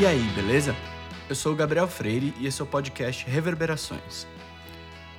[0.00, 0.76] E aí, beleza?
[1.28, 4.28] Eu sou o Gabriel Freire e esse é o podcast Reverberações.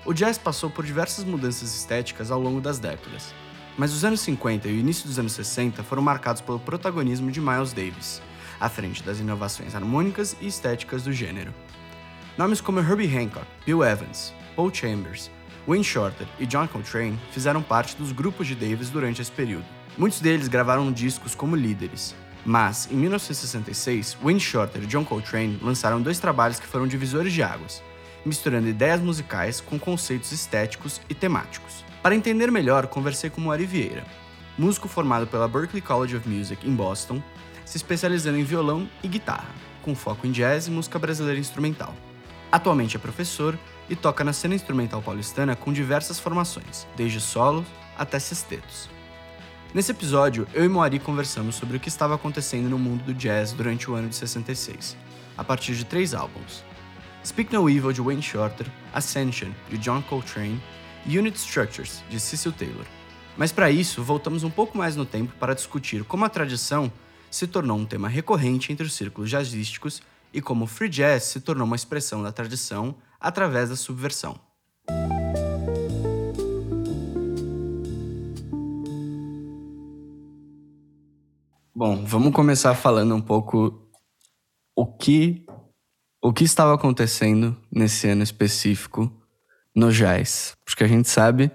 [0.06, 3.36] O jazz passou por diversas mudanças estéticas ao longo das décadas,
[3.78, 7.42] mas os anos 50 e o início dos anos 60 foram marcados pelo protagonismo de
[7.42, 8.22] Miles Davis,
[8.58, 11.54] à frente das inovações harmônicas e estéticas do gênero.
[12.38, 15.30] Nomes como Herbie Hancock, Bill Evans, Paul Chambers,
[15.68, 19.66] Wayne Shorter e John Coltrane fizeram parte dos grupos de Davis durante esse período.
[19.98, 26.02] Muitos deles gravaram discos como líderes, mas, em 1966, Wayne Shorter e John Coltrane lançaram
[26.02, 27.84] dois trabalhos que foram divisores de águas,
[28.26, 31.84] misturando ideias musicais com conceitos estéticos e temáticos.
[32.02, 34.06] Para entender melhor, conversei com Moari Vieira,
[34.58, 37.22] músico formado pela Berklee College of Music em Boston,
[37.66, 39.50] se especializando em violão e guitarra,
[39.82, 41.94] com foco em jazz e música brasileira instrumental.
[42.52, 43.58] Atualmente é professor
[43.90, 48.90] e toca na cena instrumental paulistana com diversas formações, desde solos até sextetos.
[49.72, 53.54] Nesse episódio, eu e Moari conversamos sobre o que estava acontecendo no mundo do jazz
[53.54, 54.98] durante o ano de 66,
[55.38, 56.64] a partir de três álbuns:
[57.24, 60.60] Speak No Evil de Wayne Shorter, Ascension de John Coltrane
[61.06, 62.86] e Unit Structures de Cecil Taylor.
[63.38, 66.92] Mas para isso, voltamos um pouco mais no tempo para discutir como a tradição
[67.30, 70.02] se tornou um tema recorrente entre os círculos jazzísticos
[70.34, 74.40] e como o free jazz se tornou uma expressão da tradição através da subversão.
[81.80, 83.90] Bom, vamos começar falando um pouco
[84.76, 85.46] o que
[86.22, 89.10] o que estava acontecendo nesse ano específico
[89.74, 91.50] no jazz, porque a gente sabe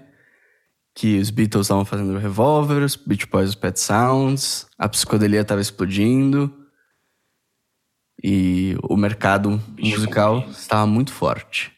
[0.95, 5.61] que os Beatles estavam fazendo Revolver, os Beach Boys, os Pet Sounds, a psicodelia estava
[5.61, 6.51] explodindo
[8.23, 11.71] e o mercado musical estava muito forte.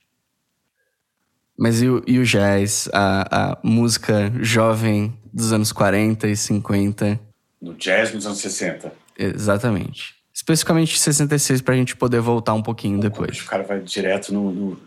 [1.60, 7.27] Mas e o, e o jazz, a, a música jovem dos anos 40 e 50?
[7.62, 8.94] No jazz dos anos 60.
[9.18, 10.16] Exatamente.
[10.34, 13.42] Especificamente 66, para a gente poder voltar um pouquinho depois.
[13.42, 14.52] O cara vai direto no.
[14.52, 14.82] no...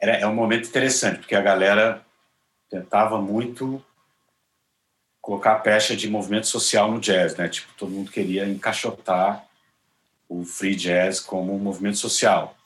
[0.00, 2.04] Era, é um momento interessante, porque a galera
[2.68, 3.82] tentava muito
[5.20, 7.48] colocar a pecha de movimento social no jazz, né?
[7.48, 9.44] Tipo, todo mundo queria encaixotar
[10.28, 12.56] o free jazz como um movimento social.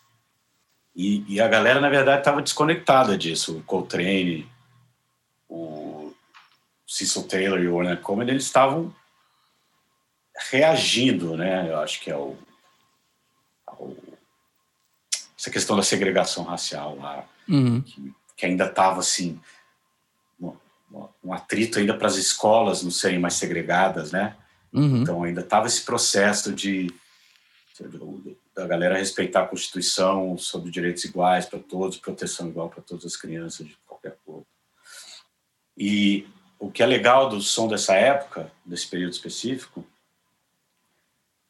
[0.94, 3.58] E, e a galera, na verdade, estava desconectada disso.
[3.58, 4.46] O Coltrane,
[5.48, 6.12] o
[6.86, 8.94] Cecil Taylor e o Ornette Coleman, eles estavam
[10.50, 11.70] reagindo, né?
[11.70, 12.36] Eu acho que é o,
[13.78, 13.96] o
[15.38, 17.82] essa questão da segregação racial lá, uhum.
[17.82, 19.38] que, que, ainda estava assim
[21.22, 24.36] um, atrito ainda para as escolas não serem mais segregadas, né?
[24.72, 25.02] Uhum.
[25.02, 26.92] Então ainda estava esse processo de
[28.54, 33.16] da galera respeitar a Constituição sobre direitos iguais para todos, proteção igual para todas as
[33.16, 34.44] crianças de qualquer cor.
[35.76, 36.24] E
[36.56, 39.84] o que é legal do som dessa época, desse período específico,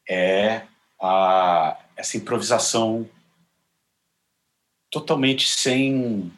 [0.07, 0.63] é
[1.01, 3.09] a, essa improvisação
[4.91, 6.31] totalmente sem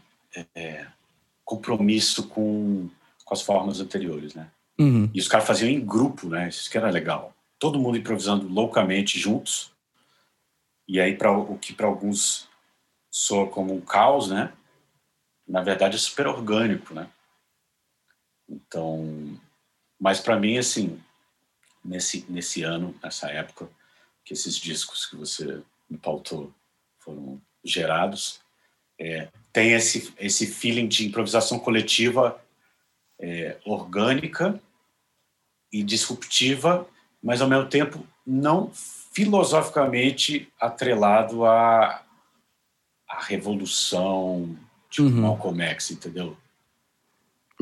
[0.55, 0.88] é,
[1.44, 2.89] compromisso com,
[3.23, 4.50] com as formas anteriores, né?
[4.79, 5.09] Uhum.
[5.13, 6.50] E os caras faziam em grupo, né?
[6.50, 7.33] Isso que era legal.
[7.59, 9.72] Todo mundo improvisando loucamente juntos.
[10.88, 12.47] E aí, para o que para alguns
[13.09, 14.53] soa como um caos, né?
[15.47, 17.09] Na verdade, é super orgânico, né?
[18.47, 19.39] Então,
[19.99, 21.01] mas para mim, assim,
[21.87, 23.69] nesse, nesse ano, nessa época,
[24.25, 26.53] que esses discos que você me pautou
[26.99, 28.41] foram gerados,
[28.99, 32.39] é, tem esse, esse feeling de improvisação coletiva
[33.19, 34.59] é, orgânica
[35.71, 36.87] e disruptiva,
[37.23, 38.69] mas ao mesmo tempo não
[39.13, 42.03] filosoficamente atrelado à,
[43.09, 44.55] à revolução
[44.89, 45.21] de uhum.
[45.21, 46.35] Malcolm X, entendeu?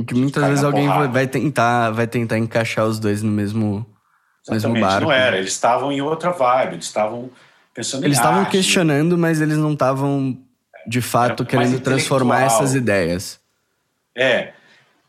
[0.05, 3.85] Que muitas vezes alguém vai tentar, vai tentar encaixar os dois no mesmo
[4.79, 5.05] Barco.
[5.05, 5.37] não era.
[5.37, 7.29] Eles estavam em outra vibe, eles estavam
[7.73, 10.37] pensando eles em estavam questionando, mas eles não estavam,
[10.87, 13.39] de fato, querendo transformar essas ideias.
[14.15, 14.53] É.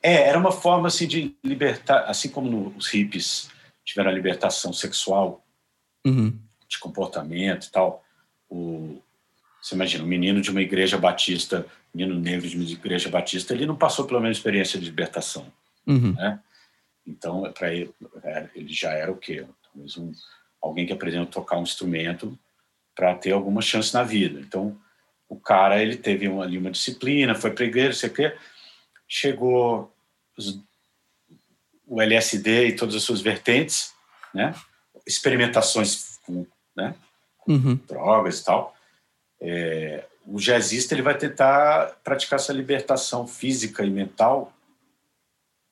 [0.02, 3.50] É, era uma forma assim de libertar, assim como no, os hippies
[3.84, 5.44] tiveram a libertação sexual,
[6.05, 6.37] uhum.
[6.69, 8.05] de comportamento e tal.
[8.49, 9.00] O,
[9.60, 13.66] você imagina, um menino de uma igreja batista, menino negro de uma igreja batista, ele
[13.66, 15.46] não passou pela mesma experiência de libertação,
[15.87, 16.12] uhum.
[16.12, 16.38] né?
[17.06, 19.47] Então, para ele, é, ele já era o quê?
[19.62, 20.12] Talvez um,
[20.61, 22.37] alguém que aprendeu a tocar um instrumento
[22.94, 24.41] para ter alguma chance na vida.
[24.41, 24.76] Então,
[25.29, 28.37] o cara ele teve uma, ali uma disciplina, foi para a igreja, sei que,
[29.06, 29.94] chegou
[30.37, 30.61] os,
[31.87, 33.93] o LSD e todas as suas vertentes,
[34.35, 34.55] né?
[35.06, 36.94] experimentações com, né?
[37.47, 37.76] Uhum.
[37.87, 38.76] drogas e tal.
[39.41, 44.53] É, o jazzista ele vai tentar praticar essa libertação física e mental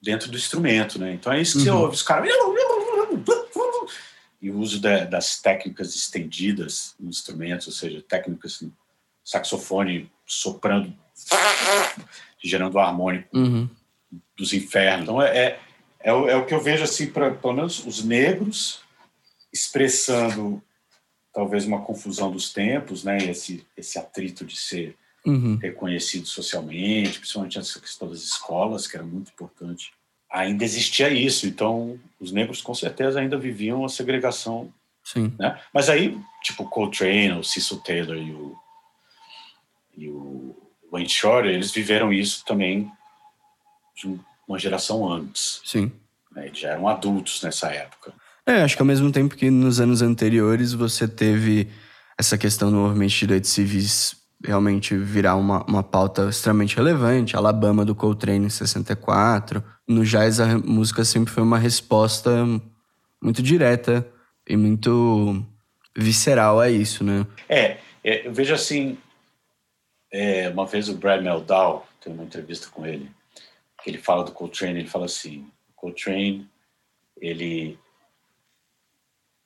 [0.05, 1.15] dentro do instrumento, né?
[1.15, 1.77] Então é isso que uhum.
[1.77, 2.31] você ouve, os caras...
[4.41, 8.71] e o uso das técnicas estendidas nos instrumentos, ou seja, técnicas no
[9.25, 10.95] saxofone soprando,
[12.43, 13.69] gerando harmônico Uhum.
[14.37, 15.05] dos infernos.
[15.05, 15.61] Então, é, é,
[16.01, 18.81] é, o, é o que eu vejo, assim, para pelo menos os negros
[19.51, 20.63] expressando
[21.33, 23.17] talvez uma confusão dos tempos, né?
[23.19, 24.95] Esse, esse atrito de ser
[25.27, 25.57] Uhum.
[25.57, 29.93] reconhecido socialmente, principalmente essa questão das escolas, que era muito importante.
[30.31, 34.73] Ainda existia isso, então os negros com certeza ainda viviam a segregação,
[35.03, 35.33] Sim.
[35.39, 35.59] né?
[35.73, 38.57] Mas aí, tipo, Coltrane, o Cecil Taylor e o,
[39.97, 40.57] e o
[40.91, 42.91] Wayne Shorter, eles viveram isso também
[43.97, 45.61] de uma geração antes.
[45.65, 45.91] Sim.
[46.33, 46.47] Né?
[46.47, 48.13] Eles já eram adultos nessa época.
[48.47, 51.69] É, acho que ao mesmo tempo que nos anos anteriores você teve
[52.19, 57.37] essa questão do movimento de direitos civis realmente virar uma, uma pauta extremamente relevante.
[57.37, 59.65] Alabama do Coltrane em 64.
[59.89, 62.31] No jazz a música sempre foi uma resposta
[63.23, 64.07] muito direta
[64.47, 65.45] e muito
[65.97, 67.27] visceral a isso, né?
[67.49, 68.99] É, é, eu vejo assim,
[70.13, 73.11] é, uma vez o Brad Meldau, tem uma entrevista com ele,
[73.83, 76.49] que ele fala do Coltrane, ele fala assim, Coltrane,
[77.19, 77.79] ele,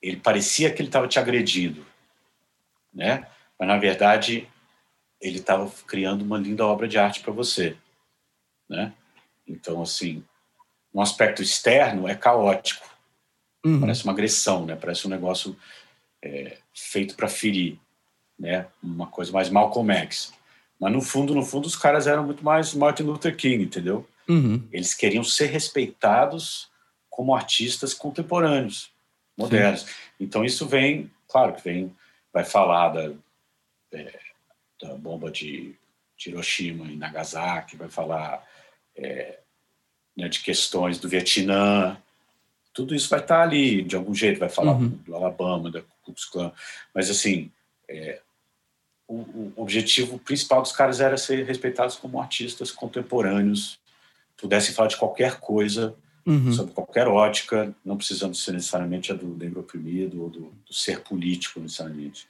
[0.03, 1.87] ele parecia que ele estava te agredindo,
[2.93, 3.27] né?
[3.59, 4.49] Mas, na verdade,
[5.21, 7.77] ele estava criando uma linda obra de arte para você,
[8.69, 8.93] né?
[9.47, 10.23] Então, assim,
[10.95, 12.87] um aspecto externo é caótico,
[13.65, 13.81] Uhum.
[13.81, 14.77] parece uma agressão, né?
[14.77, 15.57] Parece um negócio
[16.23, 17.79] é, feito para ferir,
[18.39, 18.67] né?
[18.83, 20.33] Uma coisa mais Malcolm X.
[20.79, 24.07] Mas no fundo, no fundo, os caras eram muito mais Martin Luther King, entendeu?
[24.29, 24.67] Uhum.
[24.71, 26.71] Eles queriam ser respeitados
[27.11, 28.93] como artistas contemporâneos,
[29.37, 29.87] modernos.
[30.21, 31.95] Então isso vem, claro que vem,
[32.33, 33.13] vai falar da,
[33.93, 34.21] é,
[34.81, 35.75] da bomba de,
[36.17, 38.47] de Hiroshima e Nagasaki, vai falar
[38.97, 39.39] é,
[40.17, 41.97] né, de questões do Vietnã,
[42.73, 44.89] tudo isso vai estar ali de algum jeito, vai falar Uhum.
[44.89, 46.53] do Alabama, da Ku Klux Klan,
[46.95, 47.51] mas assim,
[47.89, 48.21] é,
[49.07, 53.79] o, o objetivo principal dos caras era ser respeitados como artistas contemporâneos,
[54.37, 55.95] pudessem falar de qualquer coisa,
[56.27, 56.53] Uhum.
[56.53, 61.01] sobre qualquer ótica, não precisando ser necessariamente a do negro oprimido ou do, do ser
[61.01, 62.29] político necessariamente.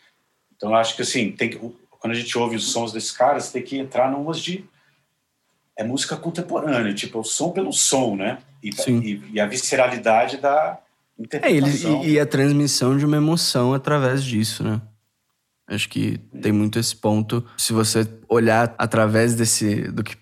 [0.56, 1.58] Então, acho que assim, tem que,
[1.98, 4.64] quando a gente ouve os sons desses caras, tem que entrar numas de
[5.76, 8.38] é música contemporânea, tipo, é o som pelo som, né?
[8.62, 8.98] E, Sim.
[9.00, 10.76] e, e a visceralidade da
[11.16, 12.00] É, interpretação.
[12.02, 14.80] ele, e, e a transmissão de uma emoção através disso, né?
[15.68, 17.44] Acho que tem muito esse ponto.
[17.56, 20.16] Se você olhar através desse do que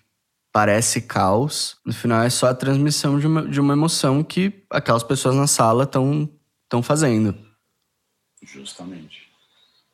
[0.51, 5.03] parece caos, no final é só a transmissão de uma, de uma emoção que aquelas
[5.03, 6.29] pessoas na sala estão
[6.65, 7.33] estão fazendo.
[8.43, 9.27] Justamente.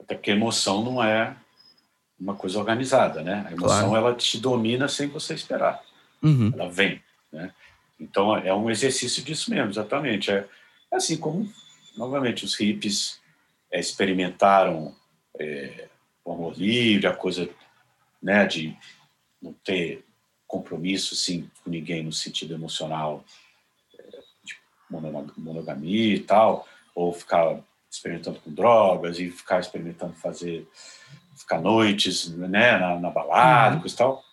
[0.01, 1.35] Até porque emoção não é
[2.23, 3.45] uma coisa organizada, né?
[3.47, 3.95] A emoção Claro.
[3.97, 5.81] ela te domina sem você esperar.
[6.21, 6.53] Uhum.
[6.57, 7.03] ela vem,
[7.33, 7.53] né?
[7.99, 10.31] Então é um exercício disso mesmo, exatamente.
[10.31, 10.47] É
[10.89, 11.51] assim como,
[11.97, 13.19] novamente, os hippies
[13.69, 14.95] é, experimentaram
[15.37, 15.89] é,
[16.23, 17.49] o amor livre, a coisa,
[18.21, 18.73] né, de
[19.41, 20.05] não ter
[20.47, 23.25] compromisso, assim, com ninguém no sentido emocional,
[23.99, 24.03] é,
[24.45, 24.55] de
[24.89, 26.65] mono- monogamia e tal,
[26.95, 27.59] ou ficar
[27.91, 30.65] experimentando com drogas e ficar experimentando fazer
[31.44, 33.81] ficar noites, né, na, na balada, Uhum.
[33.81, 34.24] coisa e tal.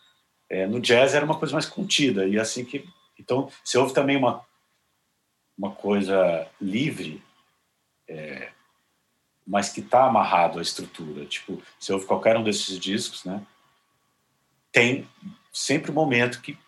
[0.49, 4.17] É, no jazz era uma coisa mais contida e assim que então você ouve também
[4.17, 4.45] uma
[5.57, 7.23] uma coisa livre
[8.09, 8.50] é,
[9.47, 13.40] mas que está amarrado à estrutura tipo você ouve qualquer um desses discos né
[14.73, 15.07] tem
[15.52, 16.59] sempre um momento que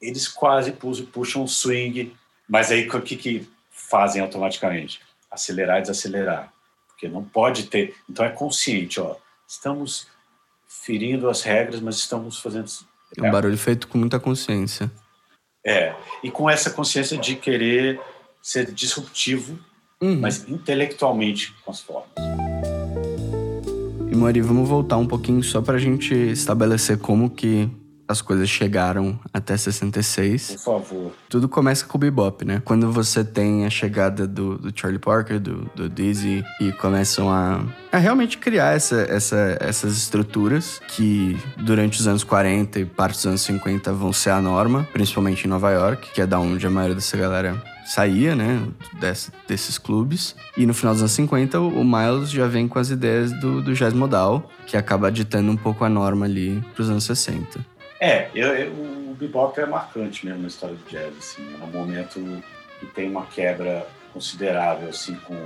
[0.00, 2.16] eles quase pu- puxam um swing
[2.48, 6.52] mas aí o que que fazem automaticamente acelerar e desacelerar
[6.88, 9.14] porque não pode ter então é consciente ó
[9.50, 10.06] estamos
[10.68, 12.70] ferindo as regras mas estamos fazendo
[13.16, 14.90] É um barulho feito com muita consciência.
[15.66, 18.00] é, e com essa consciência de querer
[18.40, 19.58] ser disruptivo,
[20.02, 20.18] Uhum.
[20.20, 22.08] mas intelectualmente com as formas.
[24.10, 27.68] E Mori, vamos voltar um pouquinho só pra gente estabelecer como que
[28.10, 30.52] as coisas chegaram até 66.
[30.52, 31.12] Por favor.
[31.28, 32.60] Tudo começa com o bebop, né?
[32.64, 37.64] Quando você tem a chegada do, do Charlie Parker, do, do Dizzy, e começam a,
[37.92, 43.26] a realmente criar essa, essa, essas estruturas que durante os anos 40 e parte dos
[43.26, 46.70] anos 50 vão ser a norma, principalmente em Nova York, que é da onde a
[46.70, 48.62] maioria dessa galera saía, né?
[49.00, 50.34] Desse- desses clubes.
[50.56, 53.74] E no final dos anos 50, o Miles já vem com as ideias do, do
[53.74, 57.58] jazz modal, que acaba ditando um pouco a norma ali pros anos 60.
[58.00, 61.12] É, eu, eu- o bebop é marcante mesmo na história do jazz.
[61.18, 62.42] Assim, é um momento
[62.78, 65.36] que tem uma quebra considerável, assim, com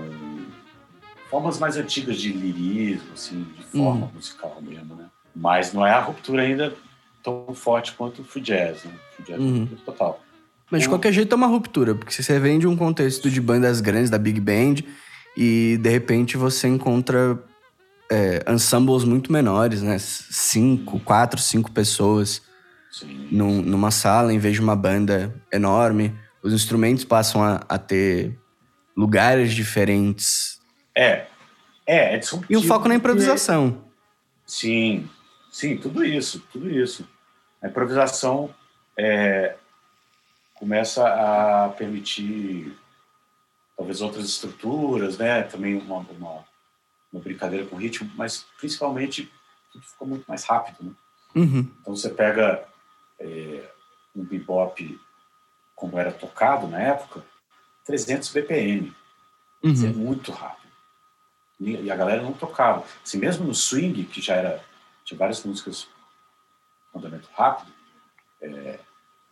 [1.29, 4.13] formas mais antigas de lirismo, assim, de forma Uhum.
[4.15, 5.07] musical mesmo, né?
[5.35, 6.73] Mas não é a ruptura ainda
[7.23, 8.93] tão forte quanto o free jazz, né?
[8.93, 9.49] O free jazz é Uhum.
[9.51, 10.21] uma ruptura total.
[10.71, 13.81] Mas de qualquer jeito é uma ruptura, porque você vem de um contexto de bandas
[13.81, 14.77] grandes, da Big Band,
[15.37, 17.39] e de repente você encontra
[18.11, 19.97] é, ensembles muito menores, né?
[19.99, 22.43] Cinco, quatro, cinco pessoas
[23.31, 26.15] num, numa sala em vez de uma banda enorme.
[26.43, 28.39] Os instrumentos passam a, a ter
[28.97, 30.61] lugares diferentes.
[30.97, 31.27] É,
[31.87, 33.85] é, é E um foco na improvisação.
[34.47, 35.09] Sim,
[35.51, 37.09] sim, tudo isso, tudo isso.
[37.63, 38.55] A improvisação
[38.97, 39.57] é,
[40.55, 42.77] começa a permitir
[43.77, 45.43] talvez outras estruturas, né?
[45.43, 46.45] Também uma, uma,
[47.15, 49.33] uma brincadeira com ritmo, mas principalmente
[49.73, 50.93] tudo ficou muito mais rápido, né?
[51.37, 51.71] Uhum.
[51.81, 52.67] Então você pega
[53.21, 53.71] é,
[54.15, 55.01] um bebop
[55.77, 57.25] como era tocado na época,
[57.85, 58.95] 300 BPM,
[59.63, 59.87] uhum.
[59.87, 60.73] é muito rápido.
[61.61, 62.85] E, e, a galera não tocava.
[63.05, 64.65] Assim, mesmo no swing, que já era
[65.05, 65.87] tinha várias músicas
[66.91, 67.73] com andamento rápido,
[68.41, 68.81] é,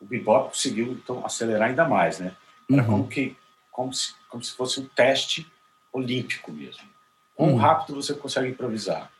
[0.00, 2.36] o bebop conseguiu então acelerar ainda mais, né?
[2.70, 2.88] Era uhum.
[2.88, 3.36] como que
[3.70, 5.50] como se, como se fosse um teste
[5.92, 6.92] olímpico mesmo.
[7.36, 7.56] Quão uhum.
[7.56, 9.10] rápido você consegue improvisar?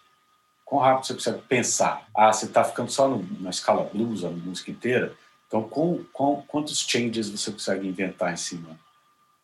[0.64, 2.09] Quão rápido você consegue pensar?
[2.14, 5.16] Ah, você está ficando só no, na escala blues, a música inteira.
[5.47, 8.78] Então, com, com, quantos changes você consegue inventar em cima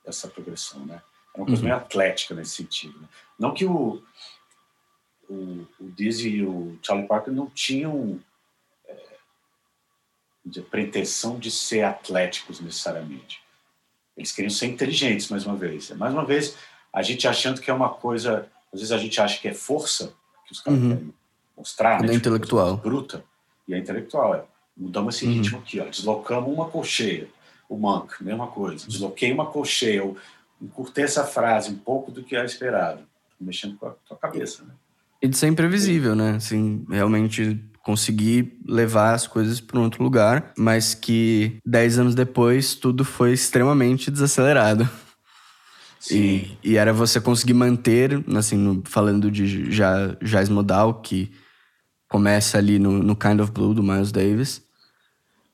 [0.04, 1.02] dessa progressão, né?
[1.34, 1.68] É uma coisa uhum.
[1.68, 2.98] meio atlética nesse sentido.
[2.98, 3.08] Né?
[3.38, 4.02] Não que o,
[5.28, 8.18] o, o Dizzy e o Charlie Parker não tinham
[8.87, 8.96] é,
[10.44, 13.42] de pretensão de ser atléticos necessariamente.
[14.16, 15.90] Eles queriam ser inteligentes, mais uma vez.
[15.90, 16.56] Mais uma vez,
[16.92, 18.50] a gente achando que é uma coisa.
[18.72, 20.12] Às vezes a gente acha que é força,
[20.46, 20.88] que os caras uhum.
[20.88, 21.14] querem
[21.56, 22.12] mostrar, né?
[22.12, 22.76] É intelectual.
[22.76, 23.25] Bruta.
[23.66, 24.34] E é intelectual.
[24.34, 24.44] É.
[24.76, 25.32] Mudamos esse uhum.
[25.32, 25.84] ritmo aqui, ó.
[25.84, 27.28] Deslocamos uma colcheia.
[27.68, 28.87] O Monk, mesma coisa.
[28.87, 29.98] Desloquei uma colcheia.
[29.98, 30.16] Eu
[30.60, 33.02] encurtei essa frase um pouco do que era esperado.
[33.40, 34.72] Mexendo com a tua cabeça, né?
[35.20, 36.37] E de ser imprevisível, né?
[36.37, 42.75] Assim, realmente conseguir levar as coisas para um outro lugar, mas que dez anos depois
[42.75, 44.88] tudo foi extremamente desacelerado.
[46.11, 51.31] E, e era você conseguir manter, assim, no, falando de jazz modal, que
[52.09, 54.62] começa ali no, no Kind of Blue do Miles Davis,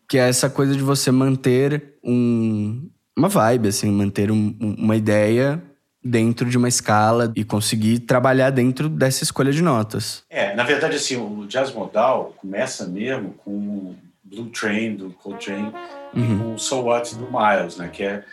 [0.08, 5.62] que é essa coisa de você manter um, uma vibe, assim, manter um, uma ideia
[6.04, 10.22] dentro de uma escala e conseguir trabalhar dentro dessa escolha de notas.
[10.28, 15.72] É, na verdade, assim, o jazz modal começa mesmo com o Blue Train do Coltrane
[16.14, 16.22] uhum.
[16.22, 17.88] e com o So What do Miles, né?
[17.88, 18.24] Que é,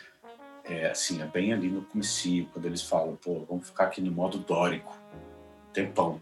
[0.72, 4.12] é, assim, é bem ali no começo, quando eles falam, pô, vamos ficar aqui no
[4.12, 4.98] modo dórico,
[5.74, 6.22] tempão,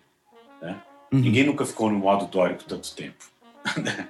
[0.61, 0.81] né?
[1.11, 1.19] Uhum.
[1.19, 3.25] Ninguém nunca ficou no modo dórico tanto tempo.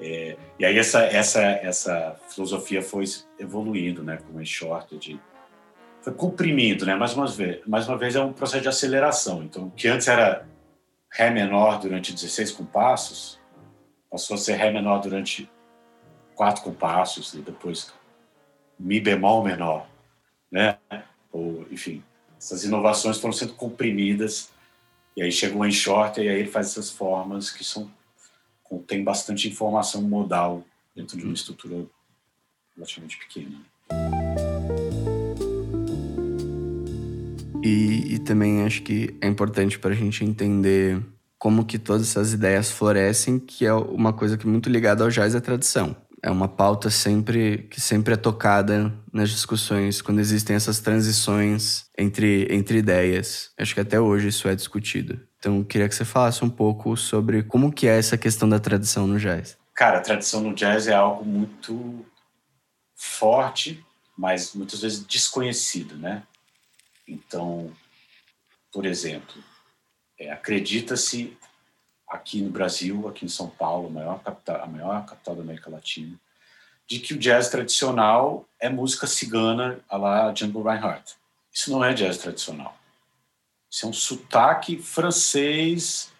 [0.00, 3.04] é, e aí essa, essa, essa filosofia foi
[3.38, 4.18] evoluindo, né?
[4.18, 5.20] Com o short de
[6.00, 6.94] foi comprimindo, né?
[6.94, 9.42] Mais uma vez, mais uma vez é um processo de aceleração.
[9.42, 10.46] Então, o que antes era
[11.10, 13.40] ré menor durante 16 compassos,
[14.10, 15.50] passou a ser ré menor durante
[16.34, 17.92] quatro compassos e depois
[18.78, 19.86] mi bemol menor,
[20.50, 20.78] né?
[21.32, 22.02] Ou, enfim,
[22.38, 24.50] essas inovações foram sendo comprimidas
[25.16, 27.90] e aí chegou em short e aí ele faz essas formas que são
[28.62, 30.64] contém bastante informação modal
[30.94, 31.86] dentro de uma estrutura
[32.74, 33.60] relativamente pequena.
[37.62, 41.02] E, e também acho que é importante para a gente entender
[41.38, 45.10] como que todas essas ideias florescem, que é uma coisa que é muito ligada ao
[45.10, 45.96] jazz e à tradição.
[46.22, 52.48] É uma pauta sempre que sempre é tocada nas discussões quando existem essas transições entre,
[52.50, 53.52] entre ideias.
[53.58, 55.20] Acho que até hoje isso é discutido.
[55.38, 59.06] Então, queria que você falasse um pouco sobre como que é essa questão da tradição
[59.06, 59.56] no jazz.
[59.74, 62.04] Cara, a tradição no jazz é algo muito
[62.94, 63.84] forte,
[64.16, 66.22] mas muitas vezes desconhecido, né?
[67.06, 67.70] Então,
[68.72, 69.34] por exemplo,
[70.18, 71.36] é, acredita-se
[72.08, 75.70] aqui no Brasil, aqui em São Paulo, a maior, capital, a maior capital da América
[75.70, 76.18] Latina,
[76.86, 81.16] de que o jazz tradicional é música cigana a la Django Reinhardt.
[81.52, 82.76] Isso não é jazz tradicional.
[83.70, 86.12] Isso é um sotaque francês,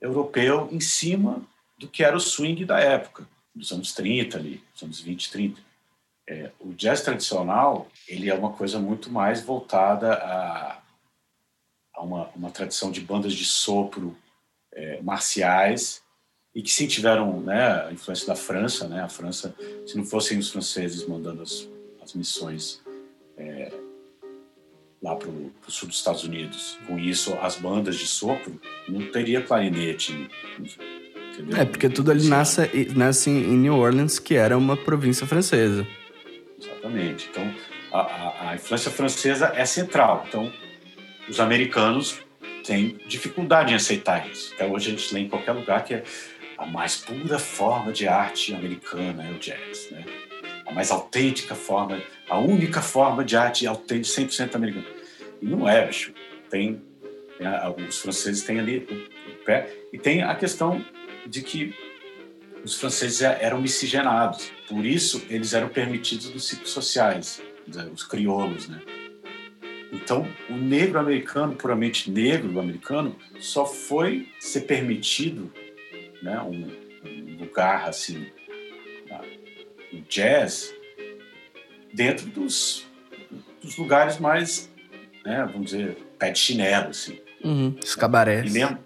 [0.00, 1.42] europeu, em cima
[1.78, 5.60] do que era o swing da época, dos anos 30 ali, dos anos 20, 30.
[6.28, 10.78] É, o jazz tradicional ele é uma coisa muito mais voltada a,
[11.94, 14.16] a uma, uma tradição de bandas de sopro
[14.72, 16.02] é, marciais
[16.54, 19.02] e que sim tiveram né, a influência da França, né?
[19.02, 19.54] A França,
[19.86, 21.68] se não fossem os franceses mandando as,
[22.02, 22.82] as missões
[23.38, 23.72] é,
[25.02, 29.40] lá para o sul dos Estados Unidos, com isso as bandas de sopro não teria
[29.42, 30.28] clarinete.
[31.32, 31.58] Entendeu?
[31.58, 32.60] É porque tudo ali nasce,
[32.94, 35.86] nasce em New Orleans, que era uma província francesa.
[36.60, 37.28] Exatamente.
[37.30, 37.54] Então,
[37.92, 40.24] a, a, a influência francesa é central.
[40.28, 40.52] Então,
[41.28, 42.20] os americanos
[42.62, 44.52] têm dificuldade em aceitar isso.
[44.54, 46.04] Até hoje a gente lê em qualquer lugar que é
[46.56, 50.04] a mais pura forma de arte americana é o jazz, né?
[50.66, 54.86] A mais autêntica forma, a única forma de arte autêntica 100% americana.
[55.40, 56.14] E não é, bicho.
[56.48, 56.80] Tem,
[57.36, 57.46] tem
[57.88, 60.84] os franceses têm ali o pé e tem a questão
[61.26, 61.74] de que
[62.64, 67.42] os franceses eram miscigenados, por isso eles eram permitidos nos ciclos sociais,
[67.92, 68.80] os crioulos, né?
[69.92, 75.52] Então, o negro americano, puramente negro americano, só foi ser permitido,
[76.22, 76.72] né, um,
[77.06, 78.26] um lugar assim,
[79.92, 80.74] no jazz,
[81.92, 82.86] dentro dos,
[83.62, 84.72] dos lugares mais,
[85.26, 87.20] né, vamos dizer, pé de chinelo, assim.
[87.44, 88.50] Uhum, os cabarés.
[88.50, 88.78] E mesmo,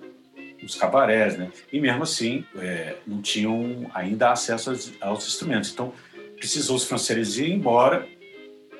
[0.65, 1.53] os cabarés, né?
[1.73, 5.71] E mesmo assim, é, não tinham ainda acesso aos, aos, instrumentos.
[5.71, 5.93] Então,
[6.37, 8.09] precisou os franceses ir embora,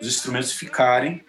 [0.01, 1.25] os instrumentos ficarem,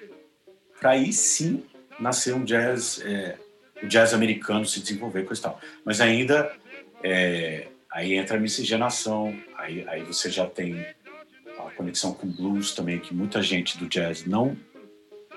[0.80, 1.64] para aí sim
[2.00, 3.38] nascer um jazz, é,
[3.82, 5.60] o jazz americano se desenvolver com tal.
[5.84, 6.52] Mas ainda,
[7.04, 10.86] é, aí entra a miscigenação, aí, aí você já tem
[11.58, 14.58] a conexão com blues também, que muita gente do jazz não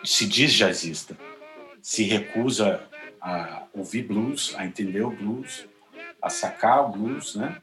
[0.04, 1.16] se diz jazzista,
[1.82, 2.82] se recusa
[3.20, 5.66] a ouvir blues, a entender o blues,
[6.22, 7.60] a sacar o blues, né?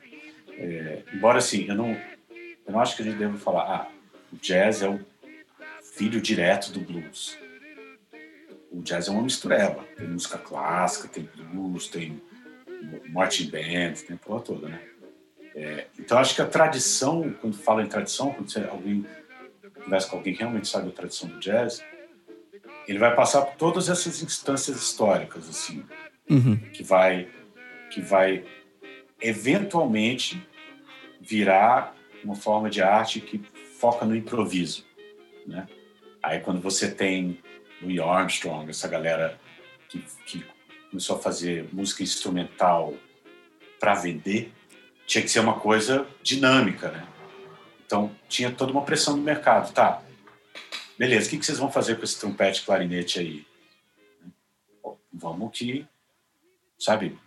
[0.50, 3.88] É, embora assim, eu não, eu não acho que a gente deve falar, ah,
[4.32, 5.00] o jazz é o
[5.96, 7.38] filho direto do blues.
[8.72, 9.84] O jazz é uma mistureba.
[9.96, 12.22] Tem música clássica, tem blues, tem
[13.10, 14.82] marching band, tem a porra toda, né?
[15.56, 19.06] É, então, acho que a tradição, quando fala em tradição, quando você, alguém
[19.84, 21.84] conversa com alguém que realmente sabe a tradição do jazz,
[22.88, 25.84] ele vai passar por todas essas instâncias históricas, assim,
[26.30, 26.58] uhum.
[26.72, 27.28] que vai,
[27.90, 28.46] que vai
[29.20, 30.46] eventualmente
[31.20, 33.42] virar uma forma de arte que
[33.80, 34.86] foca no improviso,
[35.46, 35.68] né?
[36.22, 37.40] Aí quando você tem
[37.82, 39.40] Louis Armstrong, essa galera
[39.90, 40.46] que, que
[40.90, 42.94] começou a fazer música instrumental
[43.80, 44.52] para vender,
[45.06, 47.08] tinha que ser uma coisa dinâmica, né?
[47.86, 50.02] Então tinha toda uma pressão do mercado, tá?
[50.98, 53.46] Beleza, o que, vocês vão fazer com esse trompete clarinete aí?
[55.14, 55.86] vamos que,
[56.78, 57.18] sabe,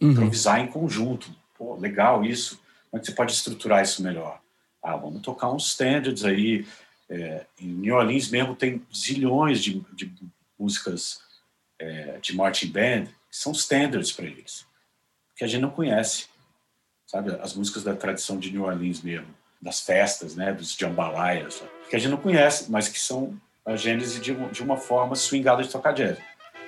[0.00, 0.12] uhum.
[0.12, 1.30] improvisar em conjunto.
[1.56, 2.60] Pô, legal isso.
[2.90, 4.40] Como é que você pode estruturar isso melhor?
[4.82, 6.66] Ah, vamos tocar uns standards aí.
[7.08, 10.12] É, em New Orleans mesmo tem zilhões de, de
[10.58, 11.20] músicas
[11.78, 14.66] é, de marching band que são standards para eles,
[15.36, 16.26] que a gente não conhece,
[17.06, 17.30] sabe?
[17.40, 19.28] As músicas da tradição de New Orleans mesmo
[19.60, 24.20] das festas, né, dos jambalaias, que a gente não conhece, mas que são a gênese
[24.20, 26.18] de, de uma forma swingada de tocar jazz.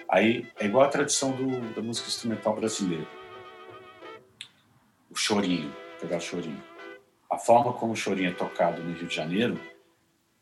[0.08, 3.06] Aí é igual a tradição do, da música instrumental brasileira.
[5.10, 6.62] O chorinho, pegar o chorinho.
[7.30, 9.60] A forma como o chorinho é tocado no Rio de Janeiro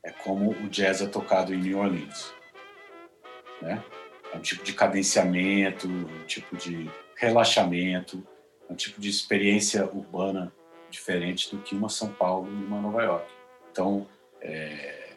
[0.06, 2.32] é como o jazz é tocado em New Orleans.
[3.60, 3.82] Né?
[4.32, 8.24] É um tipo de cadenciamento, um tipo de relaxamento,
[8.68, 10.52] é um tipo de experiência urbana
[10.88, 13.32] diferente do que uma São Paulo e uma Nova York.
[13.72, 14.06] Então,
[14.40, 15.14] é,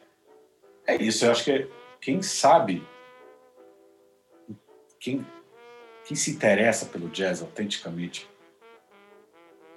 [0.87, 1.23] é isso.
[1.23, 1.69] Eu acho que
[2.01, 2.83] quem sabe,
[4.99, 5.23] quem,
[6.03, 8.27] quem se interessa pelo jazz autenticamente,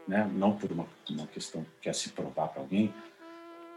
[0.09, 2.95] né, não por uma, uma questão que quer se provar para alguém,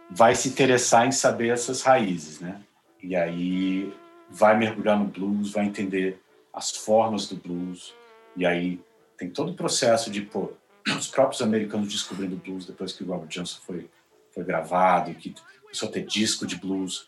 [0.10, 2.62] vai se interessar em saber essas raízes, né?
[3.02, 3.94] E aí
[4.30, 6.22] vai mergulhar no blues, vai entender
[6.54, 7.94] as formas do blues,
[8.36, 8.82] e aí
[9.18, 10.54] tem todo o processo de, pô,
[10.88, 13.90] os próprios americanos descobrindo blues depois que o Robert Johnson foi,
[14.32, 17.08] foi gravado que começou a ter disco de blues.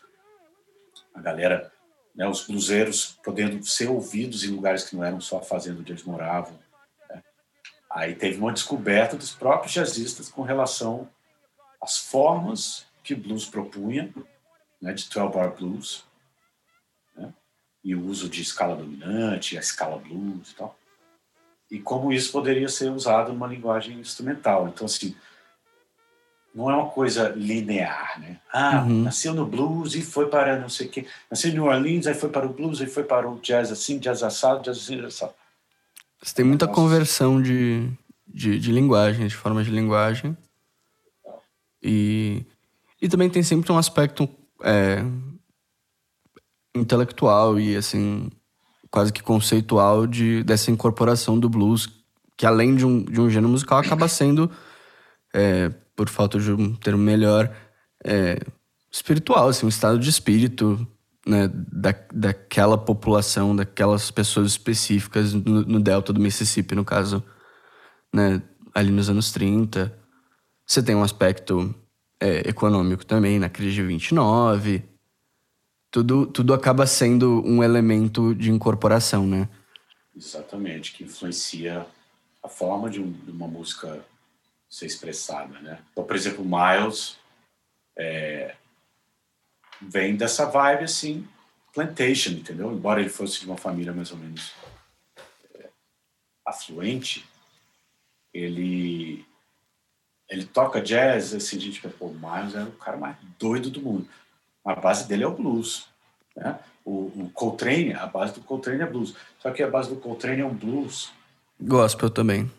[1.14, 1.72] A galera,
[2.14, 5.92] né, os bluseiros podendo ser ouvidos em lugares que não eram só a fazenda onde
[5.92, 6.58] eles moravam.
[7.08, 7.22] Né?
[7.90, 11.08] Aí teve uma descoberta dos próprios jazzistas com relação
[11.80, 14.12] às formas que o blues propunha,
[14.80, 16.04] né, de 12-bar blues,
[17.16, 17.32] né?
[17.82, 20.78] e o uso de escala dominante, a escala blues e tal
[21.70, 24.68] e como isso poderia ser usado numa linguagem instrumental.
[24.68, 25.14] Então, assim,
[26.54, 28.40] não é uma coisa linear, né?
[28.50, 29.02] Ah, uhum.
[29.02, 31.06] nasceu no blues e foi para não sei o quê.
[31.30, 33.98] Nasceu em New Orleans, aí foi para o blues, aí foi para o jazz assim,
[33.98, 35.34] jazz assado, jazz assim, assado.
[36.22, 36.80] Você tem muita Nossa.
[36.80, 37.88] conversão de,
[38.26, 40.36] de, de linguagem, de forma de linguagem.
[41.82, 42.44] E,
[43.00, 44.28] e também tem sempre um aspecto
[44.62, 45.04] é,
[46.74, 48.30] intelectual e, assim,
[48.90, 51.88] quase que conceitual de, dessa incorporação do blues,
[52.36, 54.50] que além de um, de um gênero musical, acaba sendo,
[55.34, 57.54] é, por falta de um termo melhor,
[58.04, 58.38] é,
[58.90, 60.86] espiritual, assim, um estado de espírito
[61.26, 67.22] né, da, daquela população, daquelas pessoas específicas no, no delta do Mississippi, no caso,
[68.12, 68.42] né,
[68.74, 69.94] ali nos anos 30.
[70.66, 71.74] Você tem um aspecto
[72.20, 74.82] é, econômico também, na crise de 29,
[75.90, 79.48] tudo, tudo acaba sendo um elemento de incorporação, né?
[80.14, 81.86] Exatamente, que influencia
[82.42, 84.04] a forma de, um, de uma música
[84.68, 85.78] ser expressada, né?
[85.92, 87.16] Então, por exemplo, Miles
[87.96, 88.54] é,
[89.80, 91.26] vem dessa vibe assim,
[91.72, 92.72] plantation, entendeu?
[92.72, 94.52] Embora ele fosse de uma família mais ou menos
[95.54, 95.68] é,
[96.44, 97.24] afluente,
[98.34, 99.24] ele
[100.28, 103.80] ele toca jazz, assim, a gente pensa, pô, Miles é o cara mais doido do
[103.80, 104.06] mundo.
[104.64, 105.86] A base dele é o blues,
[106.36, 106.58] né?
[106.84, 109.14] O, o Coltrane, a base do Coltrane é blues.
[109.40, 111.12] Só que a base do Coltrane é um blues.
[111.60, 112.50] Gospel também.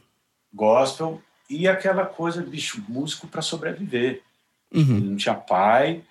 [0.53, 4.21] Gospel e aquela coisa, bicho, músico para sobreviver.
[4.71, 4.97] Uhum.
[4.97, 6.03] Ele não tinha pai,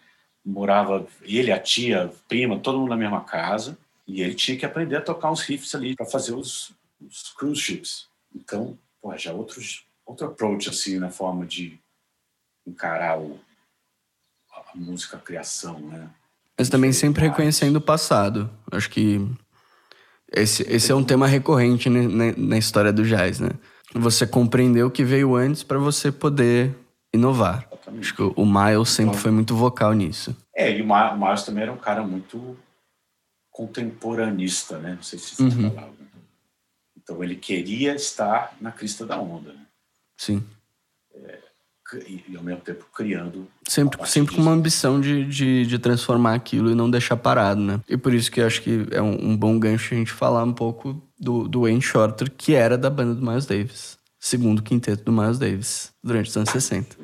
[0.45, 4.67] morava ele, a tia, a prima, todo mundo na mesma casa, e ele tinha que
[4.67, 8.09] aprender a tocar uns riffs ali para fazer os, os, cruise ships.
[8.35, 11.79] Então, pô, já outros, outro approach assim na forma de
[12.67, 13.39] encarar o,
[14.51, 16.09] a música, a criação, né?
[16.59, 18.51] Mas também sempre reconhecendo o passado.
[18.73, 19.21] Acho que
[20.33, 23.51] esse, esse é um tema recorrente na, na história do jazz, né?
[23.95, 26.75] Você compreender o que veio antes para você poder
[27.15, 27.67] inovar.
[27.71, 28.03] Exatamente.
[28.03, 30.37] Acho que o Miles sempre então, foi muito vocal nisso.
[30.55, 32.57] É, e o Miles também era um cara muito
[33.51, 34.95] contemporanista, né?
[34.95, 35.71] Não sei se você uhum.
[35.71, 35.99] falava.
[36.97, 39.68] Então ele queria estar na crista da onda, né?
[40.19, 40.45] Sim.
[41.15, 41.39] É,
[42.07, 43.49] e, ao mesmo tempo criando.
[43.67, 47.81] Sempre, sempre com uma ambição de, de, de, transformar aquilo e não deixar parado, né?
[47.89, 50.43] E por isso que eu acho que é um, um bom gancho a gente falar
[50.43, 53.97] um pouco do, do Wayne Shorter, que era da banda do Miles Davis.
[54.19, 56.97] Segundo quinteto do Miles Davis, durante os anos 60.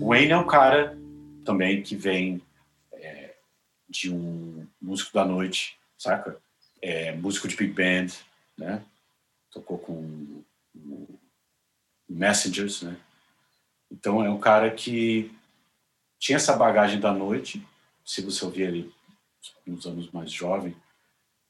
[0.00, 0.96] O Wayne é um cara
[1.44, 2.40] também que vem
[2.92, 3.34] é,
[3.88, 6.36] de um músico da noite, saca?
[6.80, 8.14] É, músico de big band,
[8.56, 8.84] né?
[9.50, 10.42] Tocou com
[12.08, 12.96] Messengers, né?
[13.90, 15.34] Então é um cara que
[16.18, 17.66] tinha essa bagagem da noite.
[18.04, 18.94] Se você ouvir ele
[19.66, 20.76] nos anos mais jovem,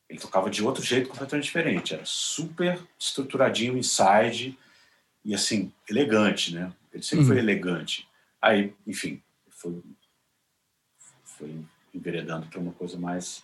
[0.09, 1.95] ele tocava de outro jeito completamente diferente.
[1.95, 4.59] Era super estruturadinho, inside
[5.25, 6.73] e assim elegante, né?
[6.93, 7.31] Ele sempre uhum.
[7.31, 8.09] foi elegante.
[8.41, 9.83] Aí, enfim, foi
[11.25, 13.43] foi enveredando para uma coisa mais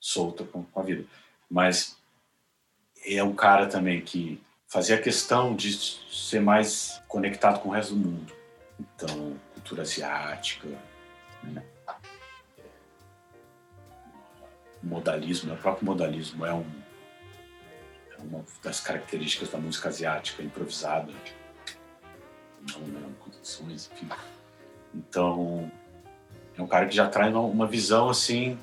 [0.00, 1.04] solta com, com a vida.
[1.50, 1.96] Mas
[3.04, 8.08] é um cara também que fazia questão de ser mais conectado com o resto do
[8.08, 8.32] mundo.
[8.78, 10.68] Então, cultura asiática,
[11.42, 11.62] né?
[14.82, 16.64] modalismo, o próprio modalismo é, um,
[18.12, 21.12] é uma das características da música asiática improvisada,
[22.72, 24.08] não, não condições, enfim.
[24.94, 25.70] Então,
[26.56, 28.58] é um cara que já traz uma visão assim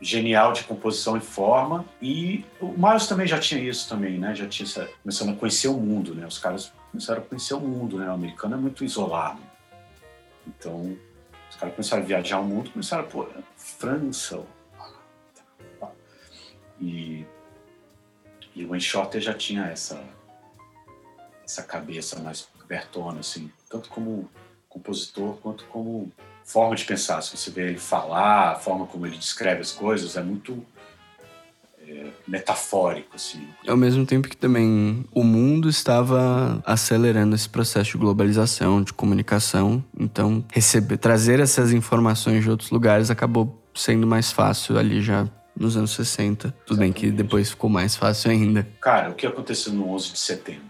[0.00, 1.84] genial de composição e forma.
[2.00, 4.34] E o Miles também já tinha isso também, né?
[4.34, 6.26] Já tinha começando a conhecer o mundo, né?
[6.26, 8.08] Os caras começaram a conhecer o mundo, né?
[8.08, 9.40] O americano é muito isolado.
[10.46, 10.96] Então,
[11.50, 14.42] os caras começaram a viajar o mundo, começaram pô, França.
[16.80, 17.26] E,
[18.54, 20.00] e o Enxoter já tinha essa
[21.48, 24.30] essa cabeça mais abertona, assim, tanto como
[24.68, 26.12] compositor quanto como
[26.48, 27.20] forma de pensar.
[27.20, 30.64] Se você vê ele falar, a forma como ele descreve as coisas, é muito
[31.86, 33.46] é, metafórico, assim.
[33.66, 39.84] Ao mesmo tempo que também o mundo estava acelerando esse processo de globalização, de comunicação,
[40.00, 45.76] então receber, trazer essas informações de outros lugares acabou sendo mais fácil ali já nos
[45.76, 46.50] anos 60.
[46.64, 46.78] Tudo Exatamente.
[46.78, 48.66] bem que depois ficou mais fácil ainda.
[48.80, 50.62] Cara, o que aconteceu no 11 de setembro?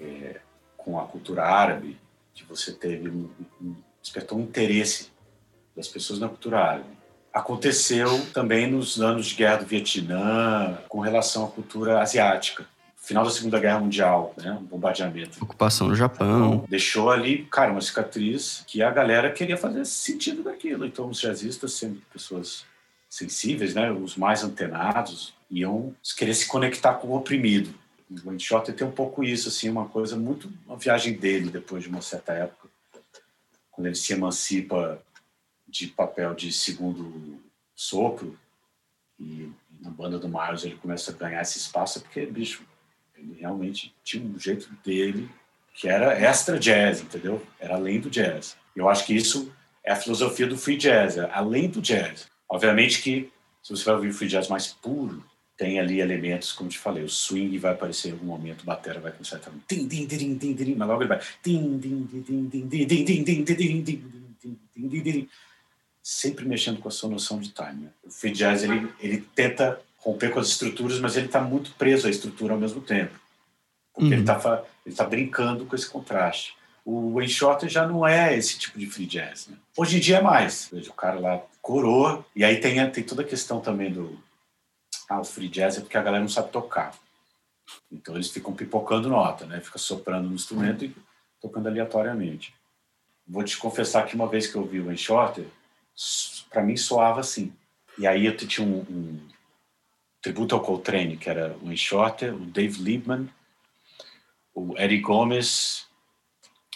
[0.00, 0.40] É,
[0.76, 1.96] com a cultura árabe,
[2.34, 3.30] que você teve um,
[3.62, 5.08] um despertou um interesse
[5.74, 6.84] das pessoas na cultura árabe.
[7.32, 12.66] Aconteceu também nos anos de guerra do Vietnã, com relação à cultura asiática.
[12.96, 14.52] Final da Segunda Guerra Mundial, né?
[14.52, 15.42] Um bombardeamento.
[15.42, 16.54] Ocupação do Japão.
[16.54, 20.86] Então, deixou ali, cara, uma cicatriz que a galera queria fazer sentido daquilo.
[20.86, 22.64] Então, os jazzistas, sendo pessoas
[23.10, 23.90] sensíveis, né?
[23.90, 27.74] Os mais antenados, iam querer se conectar com o oprimido.
[28.10, 30.50] O Wayne Shorter tem um pouco isso, assim, uma coisa muito...
[30.66, 32.63] Uma viagem dele, depois de uma certa época,
[33.74, 35.02] quando ele se emancipa
[35.66, 37.42] de papel de segundo
[37.74, 38.38] sopro
[39.18, 42.64] e na banda do Miles ele começa a ganhar esse espaço é porque, bicho,
[43.16, 45.28] ele realmente tinha um jeito dele
[45.74, 47.44] que era extra jazz, entendeu?
[47.58, 48.56] Era além do jazz.
[48.76, 52.28] Eu acho que isso é a filosofia do free jazz, é além do jazz.
[52.48, 53.32] Obviamente que
[53.62, 55.24] se você vai ouvir free jazz mais puro,
[55.56, 59.00] tem ali elementos, como te falei, o swing vai aparecer em algum momento, a bateria
[59.00, 59.50] vai começar a estar
[60.76, 61.20] mas logo ele vai
[66.02, 67.88] sempre mexendo com a sua noção de time.
[68.04, 72.06] O free jazz ele ele tenta romper com as estruturas, mas ele está muito preso
[72.06, 73.18] à estrutura ao mesmo tempo,
[73.94, 76.54] porque ele está ele tá brincando com esse contraste.
[76.84, 79.46] O Wayne Shorter já não é esse tipo de free jazz.
[79.46, 79.56] Né?
[79.74, 80.70] Hoje em dia é mais.
[80.70, 84.18] O cara lá coroa, e aí tem, tem toda a questão também do
[85.08, 86.94] ah, o free jazz é porque a galera não sabe tocar.
[87.90, 89.60] Então eles ficam pipocando nota, né?
[89.60, 90.94] Fica soprando no instrumento e
[91.40, 92.54] tocando aleatoriamente.
[93.26, 95.46] Vou te confessar que uma vez que eu vi o Wayne Shorter,
[96.50, 97.54] para mim soava assim.
[97.98, 99.28] E aí eu tinha um, um
[100.20, 103.28] tributo ao Coltrane, que era o Wayne Shorter, o Dave Liebman,
[104.54, 105.86] o Eddie Gomes,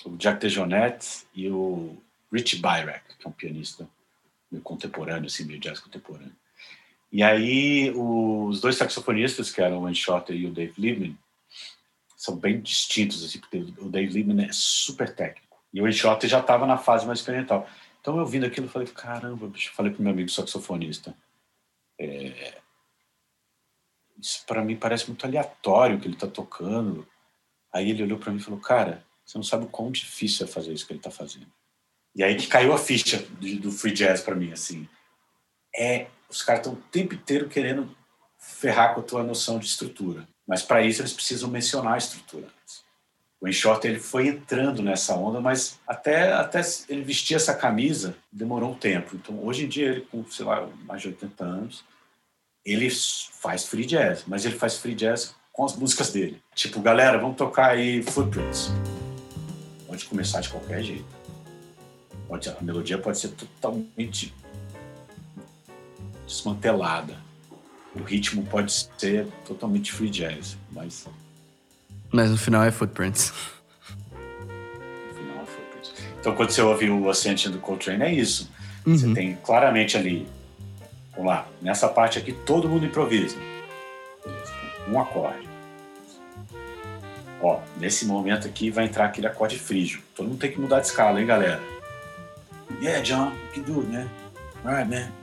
[0.04, 1.96] o Jack DeJohnette e o
[2.32, 3.88] Rich Byrack, que é um pianista
[4.50, 6.34] meio contemporâneo, assim, meio jazz contemporâneo.
[7.10, 11.18] E aí os dois saxofonistas, que eram o Wayne Shorter e o Dave Liebman,
[12.16, 15.56] são bem distintos, assim, porque o Dave Liebman é super técnico.
[15.72, 17.68] E o Wayne Shorter já estava na fase mais experimental.
[18.00, 21.14] Então eu vindo aquilo, falei, caramba, bicho, falei pro meu amigo saxofonista,
[21.98, 22.58] é...
[24.18, 27.06] isso para mim parece muito aleatório que ele está tocando.
[27.72, 30.48] Aí ele olhou para mim e falou, cara, você não sabe o quão difícil é
[30.48, 31.52] fazer isso que ele está fazendo.
[32.14, 33.18] E aí que caiu a ficha
[33.60, 34.88] do free jazz para mim, assim.
[35.78, 37.96] É, os caras estão o tempo inteiro querendo
[38.36, 40.26] ferrar com a tua noção de estrutura.
[40.46, 42.46] Mas para isso eles precisam mencionar a estrutura.
[43.40, 48.72] O Enshort ele foi entrando nessa onda, mas até, até ele vestir essa camisa demorou
[48.72, 49.14] um tempo.
[49.14, 51.84] Então hoje em dia ele com, sei lá, mais de 80 anos,
[52.64, 56.42] ele faz free jazz, mas ele faz free jazz com as músicas dele.
[56.54, 58.70] Tipo, galera, vamos tocar aí Footprints.
[59.86, 61.06] Pode começar de qualquer jeito.
[62.26, 64.34] Pode, a melodia pode ser totalmente
[66.28, 67.28] desmantelada
[67.94, 71.06] o ritmo pode ser totalmente free jazz, mas.
[72.10, 73.32] Mas no final é Footprints.
[74.10, 75.92] No final é Footprints.
[76.20, 78.50] Então quando você ouve o Ascension do Coltrane, é isso.
[78.86, 78.96] Uhum.
[78.96, 80.26] Você tem claramente ali.
[81.12, 83.36] Vamos lá, nessa parte aqui todo mundo improvisa.
[84.88, 85.48] Um acorde.
[87.40, 90.02] Ó, nesse momento aqui vai entrar aquele acorde frígio.
[90.14, 91.60] Todo mundo tem que mudar de escala, hein, galera?
[92.80, 94.08] Yeah, John, you can do it, man.
[94.64, 95.17] Alright, man.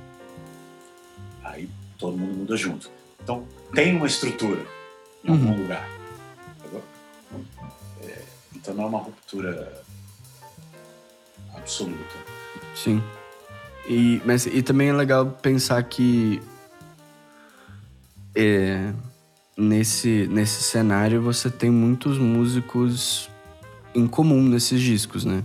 [1.46, 2.90] Aí todo mundo muda junto.
[3.24, 4.66] Então, tem uma estrutura
[5.24, 5.62] em algum uhum.
[5.62, 5.88] lugar.
[8.02, 8.22] É,
[8.56, 9.82] então, não é uma ruptura
[11.54, 12.16] absoluta.
[12.76, 13.02] Sim.
[13.88, 16.42] E, mas, e também é legal pensar que
[18.36, 18.92] é,
[19.56, 23.30] nesse, nesse cenário você tem muitos músicos
[23.94, 25.44] em comum nesses discos, né?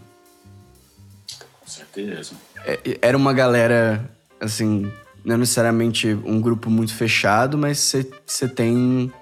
[1.60, 2.34] Com certeza.
[2.64, 4.10] É, era uma galera,
[4.40, 4.90] assim,
[5.24, 7.94] não é necessariamente um grupo muito fechado, mas
[8.26, 9.12] você tem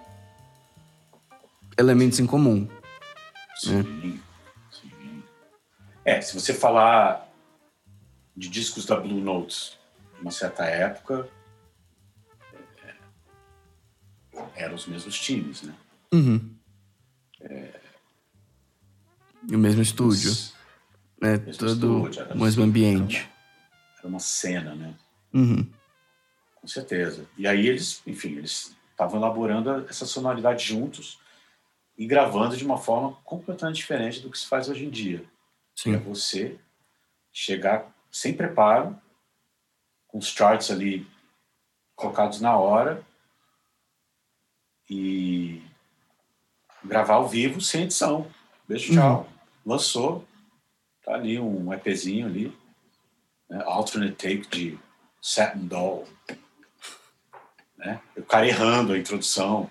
[1.76, 2.68] elementos em comum.
[3.56, 4.18] Sim, né?
[4.70, 5.22] sim.
[6.04, 7.28] É, se você falar
[8.36, 9.78] de discos da Blue Notes
[10.14, 11.28] de uma certa época,
[12.84, 12.94] é,
[14.54, 15.74] eram os mesmos times, né?
[16.12, 16.54] Uhum.
[17.40, 17.80] É,
[19.50, 20.54] e o mesmo estúdio, os,
[21.20, 21.38] né?
[21.38, 23.16] Todo o mesmo ambiente.
[23.18, 24.94] Era uma, era uma cena, né?
[25.32, 25.66] Uhum.
[26.68, 27.26] Com certeza.
[27.38, 31.18] E aí eles, enfim, eles estavam elaborando essa sonoridade juntos
[31.96, 35.24] e gravando de uma forma completamente diferente do que se faz hoje em dia.
[35.74, 35.94] Sim.
[35.94, 36.58] É você
[37.32, 39.00] chegar sem preparo,
[40.08, 41.06] com os charts ali
[41.96, 43.02] colocados na hora
[44.90, 45.62] e
[46.84, 48.30] gravar ao vivo sem edição.
[48.68, 49.20] Beijo, tchau.
[49.20, 49.72] Uhum.
[49.72, 50.28] Lançou,
[51.02, 52.54] tá ali um EPzinho ali,
[53.48, 53.62] né?
[53.64, 54.78] alternate take de
[55.22, 56.06] Satin Doll,
[57.78, 58.00] né?
[58.16, 59.70] O cara errando a introdução.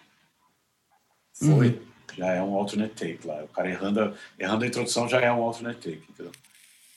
[1.33, 1.67] Foi.
[1.67, 1.87] Uhum.
[2.15, 3.43] Já é um alternate take lá.
[3.43, 6.31] O cara errando, errando a introdução já é um alternate take, entendeu?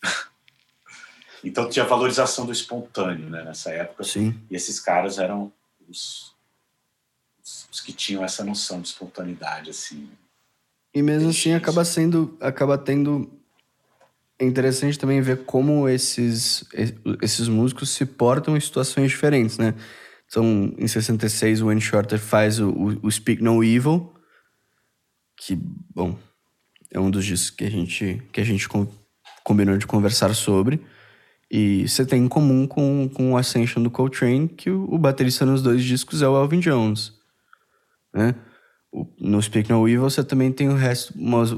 [1.45, 4.05] então tinha valorização do espontâneo né, nessa época.
[4.05, 4.41] Sim.
[4.51, 5.53] E esses caras eram
[5.87, 6.35] os,
[7.71, 10.09] os que tinham essa noção de espontaneidade, assim.
[10.95, 13.31] E mesmo assim acaba sendo, acaba tendo
[14.41, 16.65] é interessante também ver como esses,
[17.21, 19.75] esses músicos se portam em situações diferentes, né?
[20.31, 24.15] Então, em 66, o Wayne Shorter faz o, o, o Speak No Evil,
[25.37, 25.59] que,
[25.93, 26.17] bom,
[26.89, 28.69] é um dos discos que a gente, que a gente
[29.43, 30.81] combinou de conversar sobre.
[31.51, 35.45] E você tem em comum com, com o Ascension do Coltrane que o, o baterista
[35.45, 37.13] nos dois discos é o Elvin Jones.
[38.15, 38.37] Né?
[38.93, 41.53] O, no Speak No Evil você também tem o resto, umas,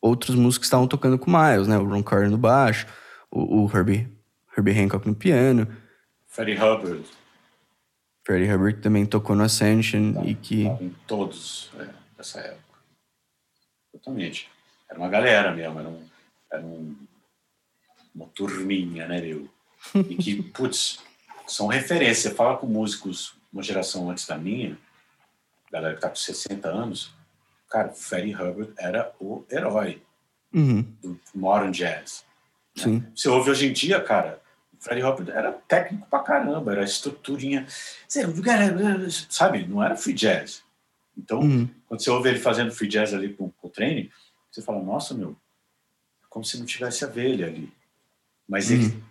[0.00, 1.78] outros músicos que estavam tocando com o Miles, né?
[1.78, 2.86] O Ron Carter no baixo,
[3.30, 4.08] o, o Herbie,
[4.56, 5.66] Herbie Hancock no piano.
[6.26, 7.04] Freddie Hubbard.
[8.26, 10.64] Freddie Hubbard também tocou no Ascension tá, e que...
[10.64, 11.86] em todos é,
[12.16, 12.80] dessa época.
[13.92, 14.50] Totalmente.
[14.90, 16.08] Era uma galera mesmo, era, um,
[16.50, 16.96] era um,
[18.12, 19.48] uma turminha, né, meu?
[19.94, 20.98] E que, putz,
[21.46, 22.28] são referência.
[22.30, 24.76] Você fala com músicos, uma geração antes da minha,
[25.70, 27.14] galera que tá com 60 anos,
[27.70, 30.02] cara, Freddie Hubbard era o herói
[30.52, 30.82] uhum.
[31.00, 32.24] do modern jazz.
[32.76, 32.82] Né?
[32.82, 33.06] Sim.
[33.14, 34.42] Você ouve hoje em dia, cara,
[34.78, 37.66] Freddie Hopper era técnico pra caramba, era estruturinha.
[39.28, 40.62] Sabe, não era free jazz.
[41.16, 41.68] Então, uhum.
[41.86, 44.10] quando você ouve ele fazendo free jazz ali com o treine,
[44.50, 45.36] você fala, nossa, meu,
[46.28, 47.72] como se não tivesse a ele ali.
[48.48, 49.02] Mas, ele, uhum.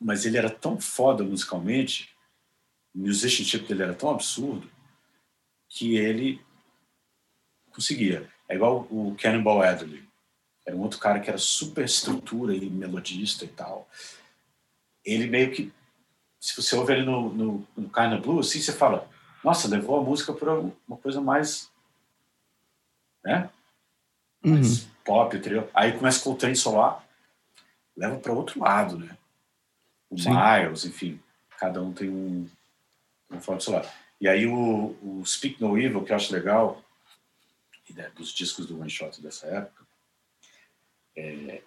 [0.00, 2.14] mas ele era tão foda musicalmente,
[2.94, 4.70] o musicianship dele era tão absurdo,
[5.68, 6.40] que ele
[7.72, 8.28] conseguia.
[8.48, 10.04] É igual o Cannonball Adderley.
[10.66, 13.88] Era um outro cara que era super estrutura e melodista e tal.
[15.04, 15.72] Ele meio que,
[16.40, 19.08] se você ouve ele no, no, no Kind of Blue, assim, você fala,
[19.42, 21.70] nossa, levou a música para uma coisa mais,
[23.22, 23.50] né?
[24.42, 24.90] Mais uhum.
[25.04, 25.68] pop, trio.
[25.74, 27.06] Aí começa com o trem solar,
[27.96, 29.16] leva para outro lado, né?
[30.10, 30.30] O Sim.
[30.30, 31.20] Miles, enfim,
[31.58, 32.48] cada um tem um,
[33.30, 33.92] um forma solar.
[34.20, 36.82] E aí o, o Speak No Evil, que eu acho legal,
[37.90, 39.84] né, dos discos do One Shot dessa época,
[41.16, 41.62] é,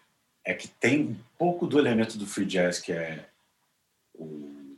[0.47, 3.27] é, que tem um pouco do elemento do free jazz, que é
[4.15, 4.77] o,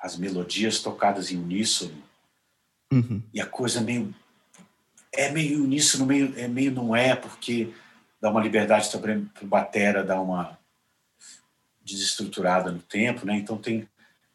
[0.00, 2.02] as melodias tocadas em uníssono,
[2.92, 3.22] uhum.
[3.32, 4.12] e a coisa meio
[5.12, 7.72] é meio uníssono, meio, é meio não é, porque
[8.20, 10.58] dá uma liberdade também para o batera dar uma
[11.80, 13.36] desestruturada no tempo, né?
[13.36, 13.88] Então tem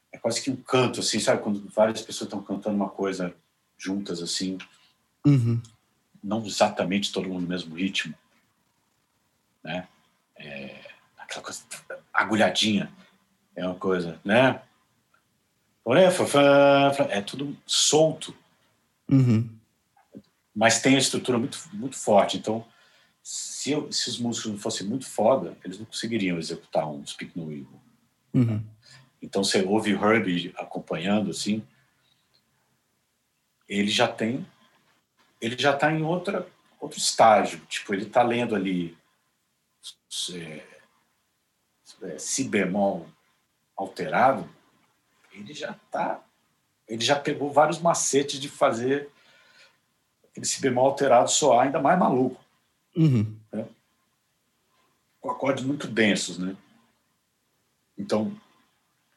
[0.10, 1.44] é quase que um canto, assim, sabe?
[1.44, 3.36] Quando várias pessoas estão cantando uma coisa
[3.78, 4.58] juntas, assim.
[5.26, 5.62] Uhum.
[6.24, 8.16] Não exatamente todo mundo no mesmo ritmo,
[9.62, 9.86] né?
[10.40, 10.80] É,
[11.18, 11.64] aquela coisa
[12.14, 12.92] agulhadinha
[13.56, 14.62] é uma coisa, né?
[17.10, 18.36] É tudo solto.
[19.10, 19.50] Uhum.
[20.54, 22.38] Mas tem a estrutura muito, muito forte.
[22.38, 22.66] Então,
[23.24, 27.38] se, eu, se os músicos não fossem muito foda, eles não conseguiriam executar um Speak
[27.38, 27.82] No Evil.
[28.34, 28.64] Uhum.
[29.22, 31.64] Então você ouve o Herbie acompanhando assim,
[33.68, 34.46] ele já tem,
[35.42, 36.48] ele já está em outra
[36.80, 37.60] outro estágio.
[37.68, 39.07] Tipo, ele está lendo ali é, é,
[40.10, 40.64] si
[42.46, 43.08] bemol
[43.76, 44.50] alterado,
[45.32, 46.24] ele já está,
[46.88, 49.10] ele já pegou vários macetes de fazer
[50.26, 52.44] aquele si bemol alterado soar ainda mais maluco.
[52.96, 53.36] Uhum.
[53.52, 53.68] Né?
[55.20, 56.56] Com acordes muito densos, né?
[57.98, 58.36] Então,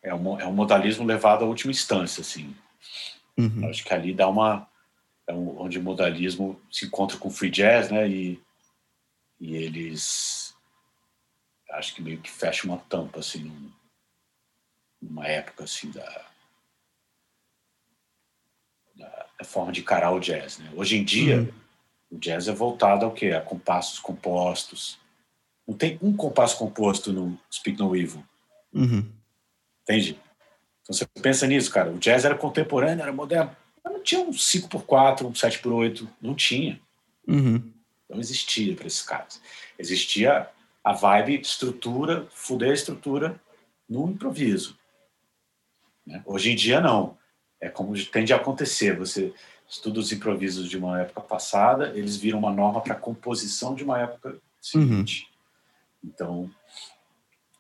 [0.03, 2.55] é um, é um modalismo levado à última instância, assim.
[3.37, 3.68] Uhum.
[3.68, 4.68] Acho que ali dá uma
[5.26, 8.09] é um, onde o modalismo se encontra com o free jazz, né?
[8.09, 8.40] E,
[9.38, 10.39] e eles
[11.72, 13.70] acho que meio que fecha uma tampa assim num,
[15.00, 16.26] numa época assim da,
[18.96, 20.70] da, da forma de encarar o jazz, né?
[20.74, 22.16] Hoje em dia uhum.
[22.16, 23.33] o jazz é voltado ao quê?
[23.33, 24.98] A compassos compostos.
[25.66, 28.24] Não tem um compasso composto no Speak No Evil.
[28.72, 29.06] Uhum.
[29.83, 30.18] Entende?
[30.83, 31.90] Então você pensa nisso, cara.
[31.90, 33.56] O jazz era contemporâneo, era moderno.
[33.83, 36.09] Mas não tinha um 5x4, um 7x8.
[36.20, 36.80] Não tinha.
[37.26, 37.72] Uhum.
[38.09, 39.40] Não existia para esses caras.
[39.78, 40.48] Existia
[40.82, 43.40] a vibe estrutura, fuder a estrutura
[43.88, 44.78] no improviso.
[46.06, 46.22] Né?
[46.24, 47.18] Hoje em dia, não.
[47.60, 48.96] É como tende a acontecer.
[48.98, 49.34] Você
[49.68, 53.84] estuda os improvisos de uma época passada, eles viram uma norma para a composição de
[53.84, 55.28] uma época seguinte.
[56.02, 56.10] Uhum.
[56.10, 56.50] Então,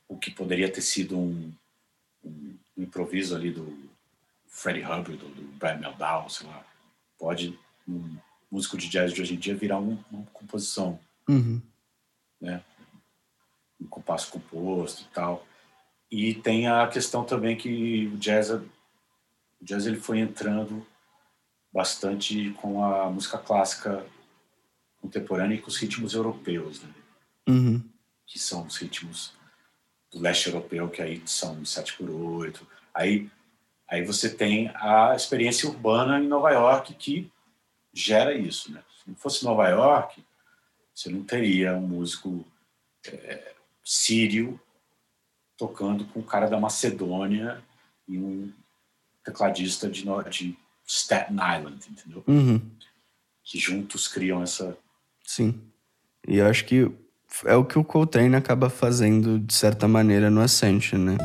[0.08, 1.52] o que poderia ter sido um,
[2.24, 3.88] um, improviso ali do
[4.48, 6.64] Freddie Hubbard, do, do Brad Meldau, sei lá,
[7.16, 7.56] pode
[7.86, 8.16] um
[8.50, 11.62] músico de jazz de hoje em dia virar um, uma composição, uhum.
[12.40, 12.62] né?
[13.80, 15.46] Um compasso composto e tal.
[16.10, 18.68] E tem a questão também que o jazz, o
[19.62, 20.86] jazz ele foi entrando
[21.72, 24.04] bastante com a música clássica
[25.00, 26.88] contemporânea e com os ritmos europeus, né?
[27.48, 27.82] Uhum.
[28.26, 29.32] Que são os ritmos
[30.10, 33.30] do leste europeu, que aí são 7 por 8 Aí,
[33.88, 37.30] aí você tem a experiência urbana em Nova York que
[37.92, 38.72] gera isso.
[38.72, 38.82] Né?
[38.98, 40.24] Se não fosse Nova York,
[40.92, 42.44] você não teria um músico
[43.06, 43.54] é,
[43.90, 44.60] sírio
[45.58, 47.60] tocando com um cara da Macedônia
[48.08, 48.52] e um
[49.24, 52.22] tecladista de, de Staten Island, entendeu?
[52.28, 52.60] Uhum.
[53.42, 54.78] Que juntos criam essa.
[55.26, 55.60] Sim.
[56.26, 56.88] E eu acho que
[57.44, 61.18] é o que o Coltrane acaba fazendo de certa maneira no Ascension, né?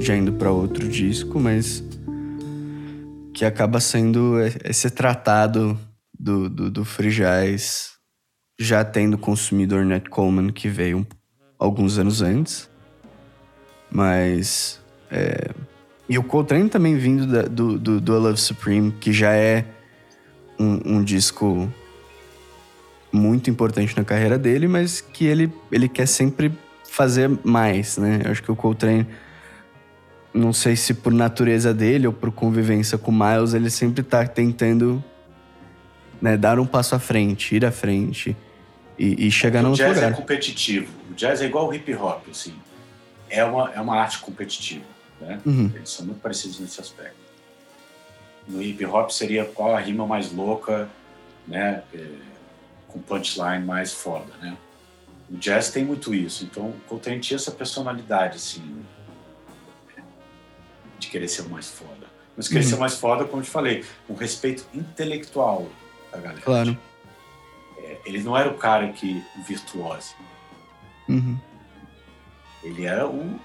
[0.00, 1.80] Já indo para outro disco, mas
[3.32, 5.78] que acaba sendo esse tratado
[6.18, 6.84] do, do, do
[8.58, 11.06] já tendo consumido Ornette Coleman, que veio
[11.58, 12.68] alguns anos antes.
[13.90, 14.80] Mas.
[15.10, 15.50] É...
[16.08, 19.64] E o Coltrane também vindo da, do, do, do Love Supreme, que já é
[20.58, 21.72] um, um disco
[23.10, 26.52] muito importante na carreira dele, mas que ele, ele quer sempre
[26.90, 28.20] fazer mais, né?
[28.24, 29.06] Eu acho que o Coltrane,
[30.32, 34.26] não sei se por natureza dele ou por convivência com o Miles, ele sempre tá
[34.26, 35.02] tentando
[36.24, 38.34] né, dar um passo à frente, ir à frente
[38.98, 39.90] e, e chegar no lugar.
[39.90, 40.90] O jazz é competitivo.
[41.10, 42.54] O jazz é igual o hip hop, assim.
[43.28, 44.86] É uma, é uma arte competitiva,
[45.20, 45.38] né?
[45.44, 45.70] Uhum.
[45.74, 47.18] Eles são muito parecidos nesse aspecto.
[48.48, 50.88] No hip hop seria qual a rima mais louca,
[51.46, 51.82] né?
[51.92, 52.08] É
[52.88, 54.56] com punchline mais foda, né?
[55.28, 56.44] o jazz tem muito isso.
[56.44, 58.84] Então, o Coltrane tinha essa personalidade, assim,
[60.98, 62.06] de querer ser mais foda.
[62.36, 62.70] Mas querer uhum.
[62.70, 65.68] ser mais foda, como eu te falei, um respeito intelectual
[66.14, 66.40] da galera.
[66.40, 66.78] Claro.
[67.78, 70.14] É, ele não era o cara que virtuoso.
[71.08, 71.38] Uhum.
[72.62, 73.38] Ele era um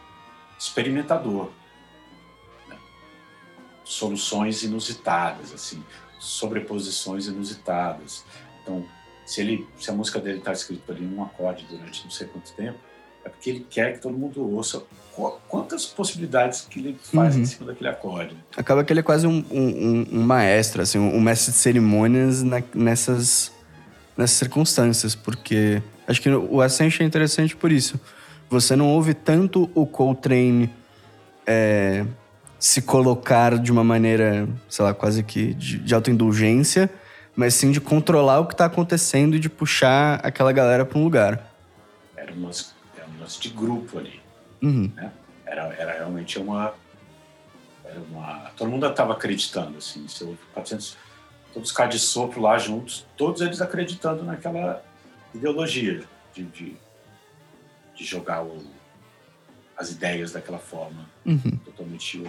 [0.58, 1.52] experimentador.
[2.68, 2.78] Né?
[3.84, 5.84] Soluções inusitadas, assim,
[6.20, 8.24] sobreposições inusitadas.
[8.62, 8.86] Então,
[9.26, 12.52] se, ele, se a música dele está escrita ali num acorde durante não sei quanto
[12.54, 12.80] tempo,
[13.30, 14.82] é porque ele quer que todo mundo ouça
[15.48, 17.42] quantas possibilidades que ele faz uhum.
[17.42, 18.38] em cima daquele acorde.
[18.56, 22.64] Acaba que ele é quase um, um, um maestro, assim, um mestre de cerimônias na,
[22.74, 23.52] nessas,
[24.16, 28.00] nessas circunstâncias, porque acho que o Ascension é interessante por isso.
[28.50, 30.74] Você não ouve tanto o Coltrane
[31.46, 32.06] é,
[32.58, 36.90] se colocar de uma maneira, sei lá, quase que de, de autoindulgência,
[37.36, 41.04] mas sim de controlar o que está acontecendo e de puxar aquela galera para um
[41.04, 41.54] lugar.
[42.18, 42.79] Era um lance, era um
[43.30, 44.20] lance de grupo ali.
[44.62, 44.92] Uhum.
[44.96, 45.12] Né?
[45.46, 46.74] Era, era realmente uma,
[47.86, 48.52] era uma.
[48.58, 50.08] Todo mundo estava acreditando, assim.
[50.08, 50.98] Seu 400,
[51.54, 54.84] todos os caras de sopro lá juntos, todos eles acreditando naquela
[55.34, 56.04] ideologia
[56.34, 56.76] de, de,
[57.96, 58.66] de jogar o,
[59.78, 61.58] as ideias daquela forma, uhum.
[61.64, 62.24] totalmente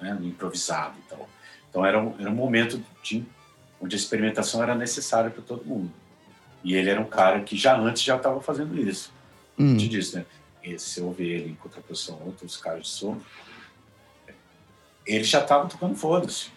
[0.00, 1.28] né, improvisado e tal.
[1.68, 3.24] Então era um, era um momento de
[3.80, 5.92] onde a experimentação era necessária para todo mundo.
[6.64, 9.12] E ele era um cara que já antes já estava fazendo isso.
[9.58, 9.76] Hum.
[9.76, 10.26] Te disse, né?
[10.62, 13.20] E se eu ver ele em contraposição a outros caras de som,
[15.06, 16.50] ele já estava tocando foda-se.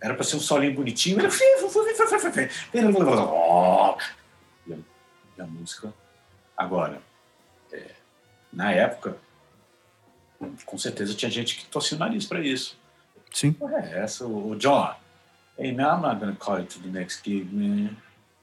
[0.00, 1.28] Era para ser um solinho bonitinho, ele...
[5.36, 5.92] e a música.
[6.56, 7.02] Agora,
[7.72, 7.90] é,
[8.52, 9.16] na época,
[10.64, 12.78] com certeza tinha gente que torcia o nariz para isso.
[13.32, 13.54] Sim.
[13.82, 14.94] É essa, o John
[15.58, 17.96] hey man, I'm not gonna call you to the next gig, man.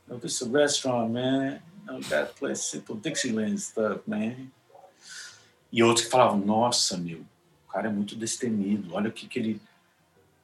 [0.07, 1.61] No, this is a restaurant, man.
[1.85, 4.47] No, that place, simple Dixieland stuff, man.
[5.71, 7.19] E outros que falavam, nossa, meu,
[7.67, 9.61] o cara é muito destemido, olha o que, que ele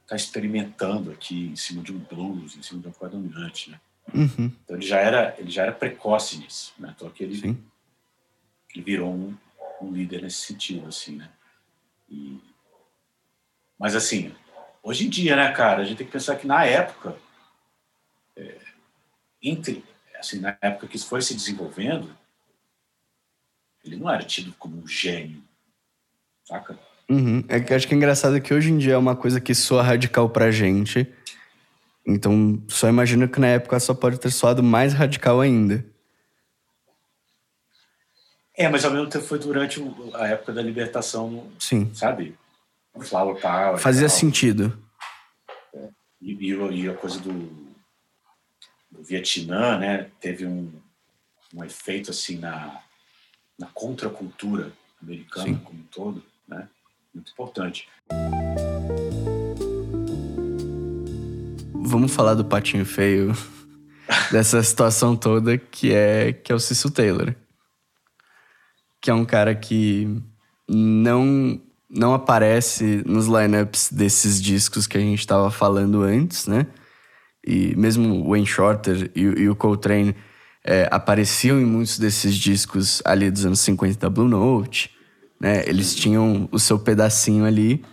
[0.08, 3.80] tá experimentando aqui em cima de um blues, em cima de um dominante, né?
[4.14, 4.52] Uhum.
[4.64, 6.94] Então ele já era, ele já era precoce nisso, né?
[6.96, 7.58] Então que ele,
[8.76, 9.36] ele virou um,
[9.82, 11.30] um líder nesse sentido, assim, né?
[12.10, 12.40] E,
[13.80, 14.34] mas assim,
[14.84, 17.16] Hoje em dia, né, cara, a gente tem que pensar que na época,
[18.36, 18.58] é,
[19.42, 19.84] entre,
[20.22, 22.16] assim, na época que isso foi se desenvolvendo,
[23.84, 25.44] ele não era tido como um gênio,
[26.46, 26.80] saca?
[27.10, 27.44] Uhum.
[27.50, 29.84] É que acho que é engraçado que hoje em dia é uma coisa que soa
[29.84, 31.06] radical pra gente.
[32.06, 35.86] Então, só imagino que na época só pode ter soado mais radical ainda.
[38.56, 39.82] É, mas ao mesmo tempo foi durante
[40.14, 41.92] a época da libertação, Sim.
[41.94, 42.38] sabe?
[43.00, 43.78] Flower Power.
[43.78, 44.78] Fazia sentido.
[45.74, 45.90] É.
[46.22, 47.32] E, e, a coisa do,
[48.92, 50.10] do Vietnã, né?
[50.20, 50.72] Teve um,
[51.54, 52.82] um efeito assim na,
[53.58, 54.72] na contracultura
[55.02, 55.56] americana Sim.
[55.58, 56.68] como um todo, né?
[57.14, 57.88] Muito importante.
[61.74, 63.34] Vamos falar do patinho feio
[64.32, 67.36] dessa situação toda, que é que é o Cecil Taylor.
[69.02, 70.08] Que é um cara que
[70.70, 76.68] não não aparece nos lineups desses discos que a gente estava falando antes, né?
[77.46, 80.16] E mesmo o Wayne Shorter e, e o Coltrane
[80.64, 84.92] é, apareciam em muitos desses discos ali dos anos 50 da Blue Note,
[85.40, 85.64] né?
[85.68, 87.84] Eles tinham o seu pedacinho ali.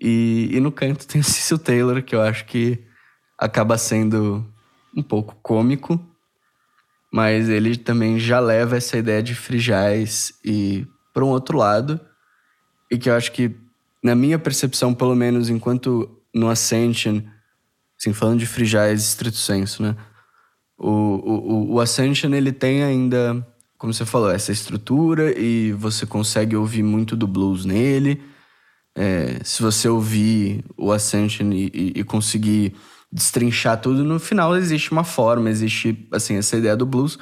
[0.00, 2.84] E, e no canto tem o Cecil Taylor, que eu acho que
[3.38, 4.44] acaba sendo
[4.96, 6.00] um pouco cômico,
[7.12, 12.00] mas ele também já leva essa ideia de free jazz e para um outro lado
[12.90, 13.54] e que eu acho que,
[14.02, 17.20] na minha percepção, pelo menos enquanto no Ascension,
[17.98, 19.96] assim, falando de jazz estrito senso, né?
[20.78, 23.44] O, o, o Ascension, ele tem ainda,
[23.76, 28.22] como você falou, essa estrutura e você consegue ouvir muito do blues nele.
[28.96, 32.74] É, se você ouvir o Ascension e, e, e, conseguir
[33.10, 37.18] destrinchar tudo, no final existe uma forma, existe, assim, essa ideia do blues.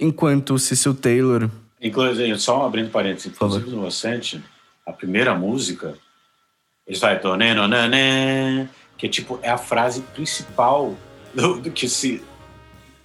[0.00, 1.50] Enquanto o Cecil Taylor...
[1.80, 4.40] Inclusive, só abrindo parênteses, inclusive no Ascension,
[4.86, 5.94] a primeira música,
[6.86, 7.18] eles vai
[9.04, 10.96] que é tipo é a frase principal
[11.34, 12.22] do, do que se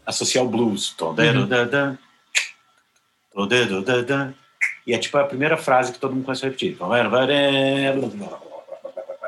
[0.06, 0.94] associa ao blues.
[1.38, 1.48] Uhum.
[4.88, 6.78] E é tipo a primeira frase que todo mundo começa a repetir.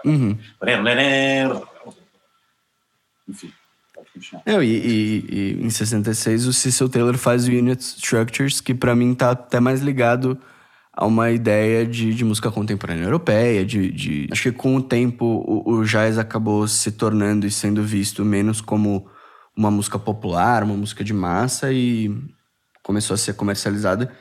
[0.06, 0.38] Uhum.
[3.28, 3.54] Enfim.
[4.46, 8.96] Não, e, e, e, em 66 o Cecil Taylor faz o Unit Structures, que para
[8.96, 10.40] mim tá até mais ligado
[10.94, 14.28] a uma ideia de, de música contemporânea europeia, de, de...
[14.32, 18.60] Acho que com o tempo o, o jazz acabou se tornando e sendo visto menos
[18.60, 19.08] como
[19.56, 22.14] uma música popular, uma música de massa e
[22.84, 24.12] começou a ser comercializada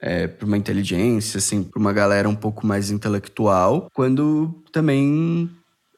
[0.00, 5.50] é, por uma inteligência, assim, por uma galera um pouco mais intelectual, quando também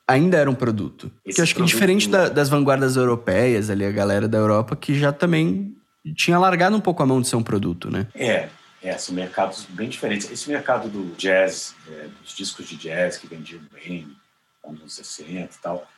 [0.09, 1.11] ainda era um produto.
[1.25, 4.99] Esse que acho que diferente da, das vanguardas europeias, ali, a galera da Europa, que
[4.99, 5.75] já também
[6.15, 8.07] tinha largado um pouco a mão de ser um produto, né?
[8.15, 8.49] É,
[8.87, 10.31] é, são mercados bem diferentes.
[10.31, 14.17] Esse mercado do jazz, é, dos discos de jazz que vendiam bem,
[14.65, 15.91] anos 60 e tal,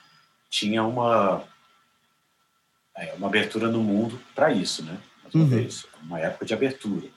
[0.48, 1.44] tinha uma,
[2.96, 4.98] é, uma abertura no mundo para isso, né?
[5.22, 5.50] Mais uma uhum.
[5.50, 7.08] vez, uma época de abertura.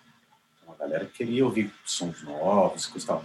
[0.62, 3.24] Então, a galera queria ouvir sons novos, e tal.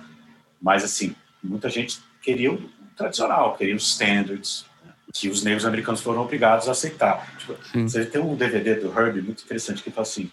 [0.62, 4.92] Mas, assim, muita gente queria o tradicional, queria os standards, né?
[5.12, 7.36] que os negros americanos foram obrigados a aceitar.
[7.38, 10.30] Tipo, você tem um DVD do Herbie muito interessante que fala assim,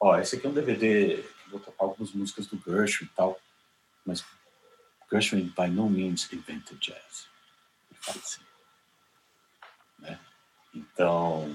[0.00, 1.22] ó, esse aqui é um DVD
[1.52, 3.38] vou tocar algumas músicas do Gershwin e tal,
[4.04, 4.24] mas
[5.10, 7.28] Gershwin by no means invented jazz.
[7.90, 8.40] Ele fala assim.
[9.98, 10.18] Né?
[10.74, 11.54] Então,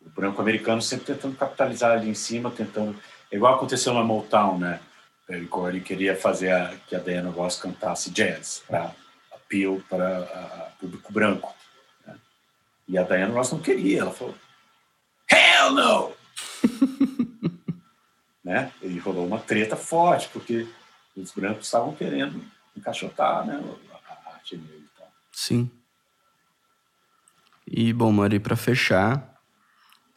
[0.00, 2.98] o branco americano sempre tentando capitalizar ali em cima, tentando.
[3.32, 4.80] Igual aconteceu na Motown, né?
[5.28, 8.94] Ele queria fazer a, que a Diana Ross cantasse jazz para
[9.32, 11.54] appeal para público branco.
[12.06, 12.16] Né?
[12.86, 14.34] E a Diana Ross não queria, ela falou:
[15.30, 16.12] Hell no!
[18.44, 18.70] né?
[18.82, 20.68] E rolou uma treta forte, porque
[21.16, 22.44] os brancos estavam querendo
[22.76, 24.84] encaixotar né, a arte dele e.
[25.32, 25.70] Sim.
[27.66, 29.40] E, bom, Mari, para fechar,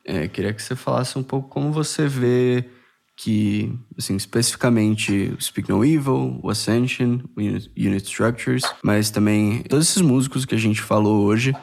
[0.04, 2.70] é, queria que você falasse um pouco como você vê
[3.16, 9.90] que, assim, especificamente o Speak No Evil, o Ascension, o Unit Structures, mas também todos
[9.90, 11.56] esses músicos que a gente falou hoje,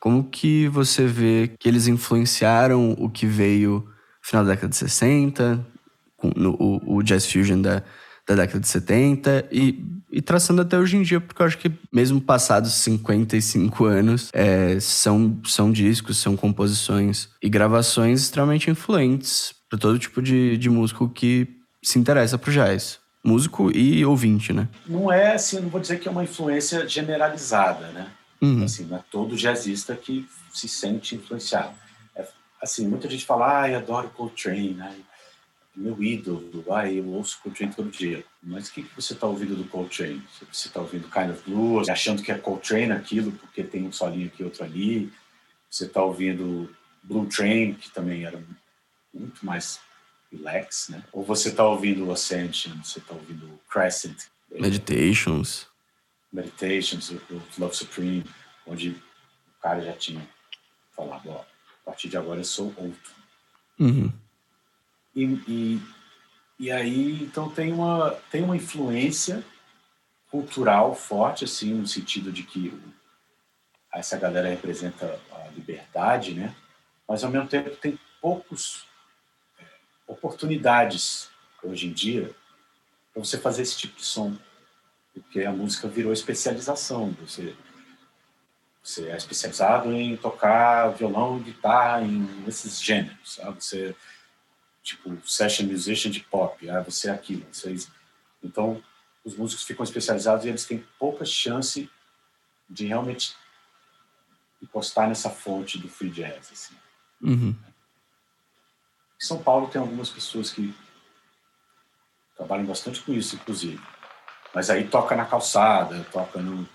[0.00, 3.92] como que você vê que eles influenciaram o que veio no
[4.22, 5.73] final da década de 60,
[6.36, 7.82] no, o, o Jazz Fusion da,
[8.26, 11.70] da década de 70 e, e traçando até hoje em dia, porque eu acho que
[11.92, 19.78] mesmo passados 55 anos, é, são, são discos, são composições e gravações extremamente influentes para
[19.78, 21.48] todo tipo de, de músico que
[21.82, 22.98] se interessa pro jazz.
[23.24, 24.68] Músico e ouvinte, né?
[24.86, 28.06] Não é assim, não vou dizer que é uma influência generalizada, né?
[28.40, 28.64] Uhum.
[28.64, 31.72] Assim, não é todo jazzista que se sente influenciado.
[32.14, 32.26] É,
[32.62, 34.94] assim, muita gente fala, ah, eu adoro Coltrane, né?
[35.76, 38.24] Meu ídolo, ah, eu ouço Coltrane todo dia.
[38.42, 40.22] Mas o que, que você está ouvindo do Coltrane?
[40.52, 44.28] Você está ouvindo Kind of Blues, achando que é Coltrane aquilo, porque tem um solinho
[44.28, 45.12] aqui, outro ali.
[45.68, 46.70] Você está ouvindo
[47.02, 48.40] Blue Train, que também era
[49.12, 49.80] muito mais
[50.30, 51.02] relax, né?
[51.12, 54.26] Ou você está ouvindo Ascension, você está ouvindo Crescent.
[54.50, 55.66] Meditations.
[56.32, 58.24] Meditations, o Love Supreme,
[58.66, 60.28] onde o cara já tinha
[60.94, 63.12] falado, ó, a partir de agora eu sou outro.
[63.78, 64.12] Uhum.
[65.14, 65.82] E, e,
[66.58, 69.44] e aí, então, tem uma, tem uma influência
[70.30, 72.76] cultural forte, assim, no sentido de que
[73.92, 76.54] essa galera representa a liberdade, né?
[77.06, 78.86] Mas, ao mesmo tempo, tem poucos
[79.58, 79.64] é,
[80.06, 81.30] oportunidades
[81.62, 82.34] hoje em dia
[83.12, 84.36] para você fazer esse tipo de som,
[85.12, 87.16] porque a música virou especialização.
[87.20, 87.54] Você,
[88.82, 93.34] você é especializado em tocar violão, guitarra, em esses gêneros.
[93.36, 93.62] Sabe?
[93.62, 93.94] Você
[94.84, 97.44] tipo session musician de pop, ah, você é aquilo.
[97.50, 97.90] Vocês...
[98.42, 98.80] Então,
[99.24, 101.90] os músicos ficam especializados e eles têm pouca chance
[102.68, 103.34] de realmente
[104.62, 106.50] encostar nessa fonte do free jazz.
[106.52, 106.74] Assim.
[107.22, 107.56] Uhum.
[109.16, 110.74] Em São Paulo tem algumas pessoas que
[112.36, 113.82] trabalham bastante com isso, inclusive.
[114.54, 116.68] Mas aí toca na calçada, toca no,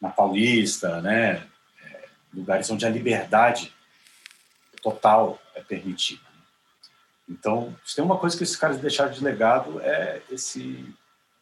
[0.00, 1.46] na Paulista, né?
[1.80, 3.72] É, lugares onde a liberdade
[4.82, 6.25] total é permitida.
[7.28, 10.94] Então, se tem uma coisa que esses caras deixaram de legado é esse,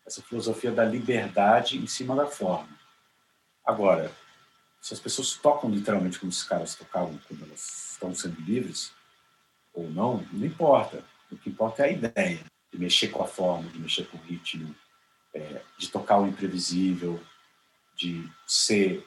[0.07, 2.69] essa filosofia da liberdade em cima da forma.
[3.65, 4.11] Agora,
[4.81, 8.93] se as pessoas tocam literalmente como esses caras tocavam quando elas estão sendo livres,
[9.75, 11.05] ou não, não importa.
[11.31, 14.21] O que importa é a ideia de mexer com a forma, de mexer com o
[14.21, 14.75] ritmo,
[15.35, 17.21] é, de tocar o imprevisível,
[17.97, 19.07] de ser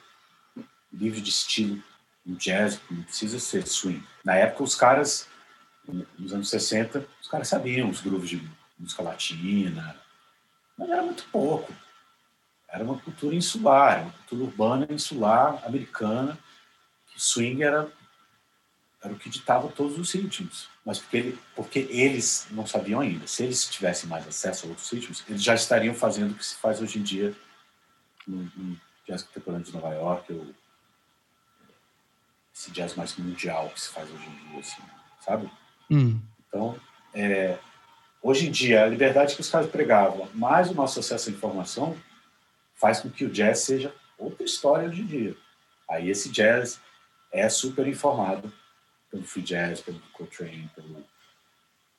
[0.92, 1.82] livre de estilo.
[2.26, 4.04] Um jazz não precisa ser swing.
[4.22, 5.26] Na época, os caras
[6.18, 9.96] nos anos 60, os caras sabiam os grooves de música latina,
[10.76, 11.72] mas era muito pouco.
[12.68, 16.38] Era uma cultura insular, uma cultura urbana insular americana,
[17.06, 17.90] que swing era,
[19.02, 20.68] era o que ditava todos os ritmos.
[20.84, 23.26] Mas porque, ele, porque eles não sabiam ainda.
[23.26, 26.56] Se eles tivessem mais acesso a outros ritmos, eles já estariam fazendo o que se
[26.56, 27.34] faz hoje em dia
[28.26, 30.54] no, no jazz contemporâneo de Nova York, ou
[32.54, 34.82] esse jazz mais mundial que se faz hoje em dia, assim,
[35.20, 35.50] sabe?
[35.90, 36.20] Hum.
[36.46, 36.78] Então,
[37.14, 37.58] é,
[38.22, 41.96] hoje em dia, a liberdade que os caras pregavam, mais o nosso acesso à informação,
[42.74, 45.36] faz com que o jazz seja outra história hoje em dia.
[45.88, 46.80] Aí esse jazz
[47.32, 48.52] é super informado
[49.10, 51.04] pelo free jazz, pelo Coltrane, pelo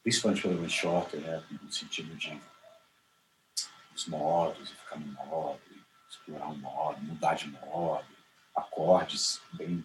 [0.01, 2.39] principalmente pelo Ray Shorter, né, no sentido de
[3.93, 5.59] os modos, ficar no modo,
[6.09, 8.07] explorar um modo, mudar de modo,
[8.55, 9.83] acordes bem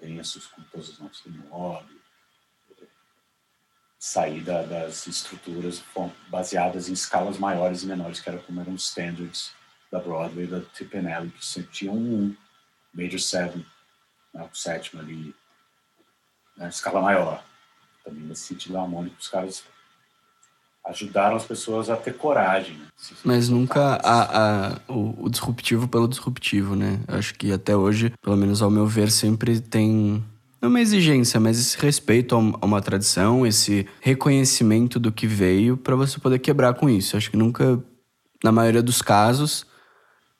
[0.00, 1.95] densos com todas as notas do modo,
[4.06, 5.82] sair da, das estruturas
[6.28, 9.50] baseadas em escalas maiores e menores, que era como eram os standards
[9.90, 12.36] da Broadway, da Tipanelli, que sempre tinham um
[12.94, 13.66] Major Seven,
[14.32, 15.34] né, o sétimo ali,
[16.56, 17.44] né, escala maior.
[18.04, 19.64] Também nesse sentido harmônico, os caras
[20.84, 22.78] ajudaram as pessoas a ter coragem.
[22.78, 22.86] Né?
[23.24, 27.00] Mas nunca a, a, o, o, disruptivo pelo disruptivo, né?
[27.08, 30.24] Acho que até hoje, pelo menos ao meu ver, sempre tem
[30.66, 35.94] não uma exigência, mas esse respeito a uma tradição, esse reconhecimento do que veio para
[35.94, 37.16] você poder quebrar com isso.
[37.16, 37.82] Acho que nunca,
[38.42, 39.64] na maioria dos casos,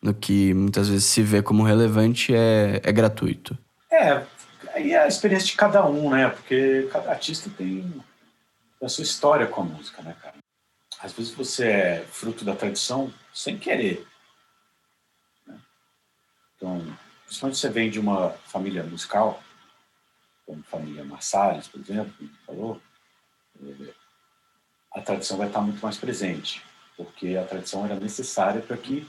[0.03, 3.57] no que muitas vezes se vê como relevante, é, é gratuito.
[3.91, 4.25] É,
[4.75, 6.29] aí é a experiência de cada um, né?
[6.29, 7.93] Porque cada artista tem
[8.83, 10.35] a sua história com a música, né, cara?
[11.01, 14.05] Às vezes você é fruto da tradição sem querer.
[15.47, 15.57] Né?
[16.57, 16.85] Então,
[17.27, 19.41] principalmente você vem de uma família musical,
[20.47, 22.81] como família Marsalis, por exemplo, que falou,
[23.61, 23.93] é,
[24.93, 26.63] a tradição vai estar muito mais presente,
[26.97, 29.07] porque a tradição era necessária para que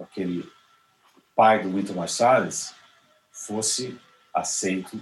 [0.00, 0.50] aquele
[1.36, 2.74] pai do Winter Marsalis
[3.30, 3.98] fosse
[4.32, 4.98] aceito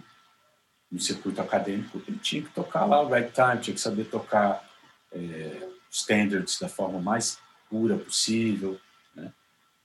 [0.90, 2.02] no circuito acadêmico.
[2.06, 4.68] Ele tinha que tocar lá o ragtime, tinha que saber tocar
[5.12, 7.38] é, standards da forma mais
[7.70, 8.78] pura possível.
[9.14, 9.32] Né?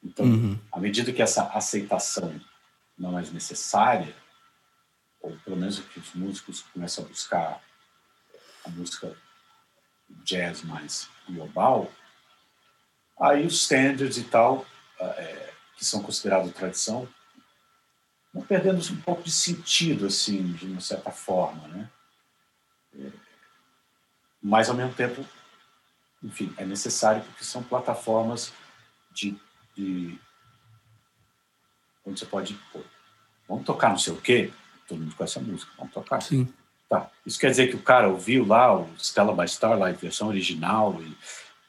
[0.03, 0.59] Então, uhum.
[0.71, 2.39] à medida que essa aceitação
[2.97, 4.13] não é mais necessária,
[5.27, 7.61] ou pelo menos que os músicos começam a buscar
[8.65, 9.15] a música
[10.23, 11.91] jazz mais global,
[13.19, 14.65] aí os standards e tal,
[14.99, 17.07] é, que são considerados tradição,
[18.33, 21.89] vão perdendo um pouco de sentido, assim, de uma certa forma, né?
[22.97, 23.11] É,
[24.41, 25.25] mas, ao mesmo tempo,
[26.23, 28.53] enfim, é necessário porque são plataformas
[29.11, 29.37] de,
[29.75, 30.17] de
[32.05, 32.81] onde você pode, pô,
[33.47, 34.53] vamos tocar não sei o quê,
[34.87, 36.21] todo mundo conhece a música, vamos tocar.
[36.21, 36.51] Sim.
[36.89, 37.09] Tá.
[37.25, 41.17] Isso quer dizer que o cara ouviu lá o Stella by Starlight, versão original, e,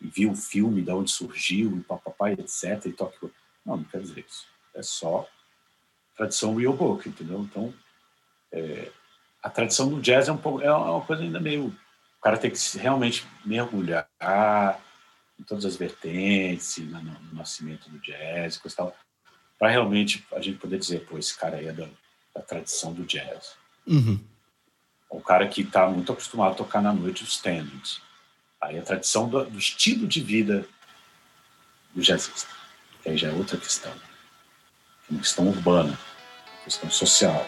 [0.01, 2.87] e viu o filme, de onde surgiu, e etc.
[2.87, 3.31] E toca.
[3.66, 4.47] Não, não quer dizer isso.
[4.75, 5.29] É só
[6.16, 7.41] tradição real book, entendeu?
[7.41, 7.75] Então,
[8.53, 8.91] é,
[9.43, 11.66] a tradição do jazz é, um pouco, é uma coisa ainda meio.
[11.66, 14.09] O cara tem que realmente mergulhar
[15.39, 18.97] em todas as vertentes, no, no nascimento do jazz, coisa tal,
[19.59, 21.89] para realmente a gente poder dizer, pô, esse cara aí é da
[22.39, 23.57] da tradição do jazz.
[23.86, 24.20] Uhum.
[25.11, 28.01] O cara que está muito acostumado a tocar na noite os standards.
[28.61, 30.64] Aí a tradição do, do estilo de vida
[31.95, 32.49] do jazzista.
[33.03, 33.93] Que aí já é outra questão.
[33.93, 37.45] É uma questão urbana, uma questão social.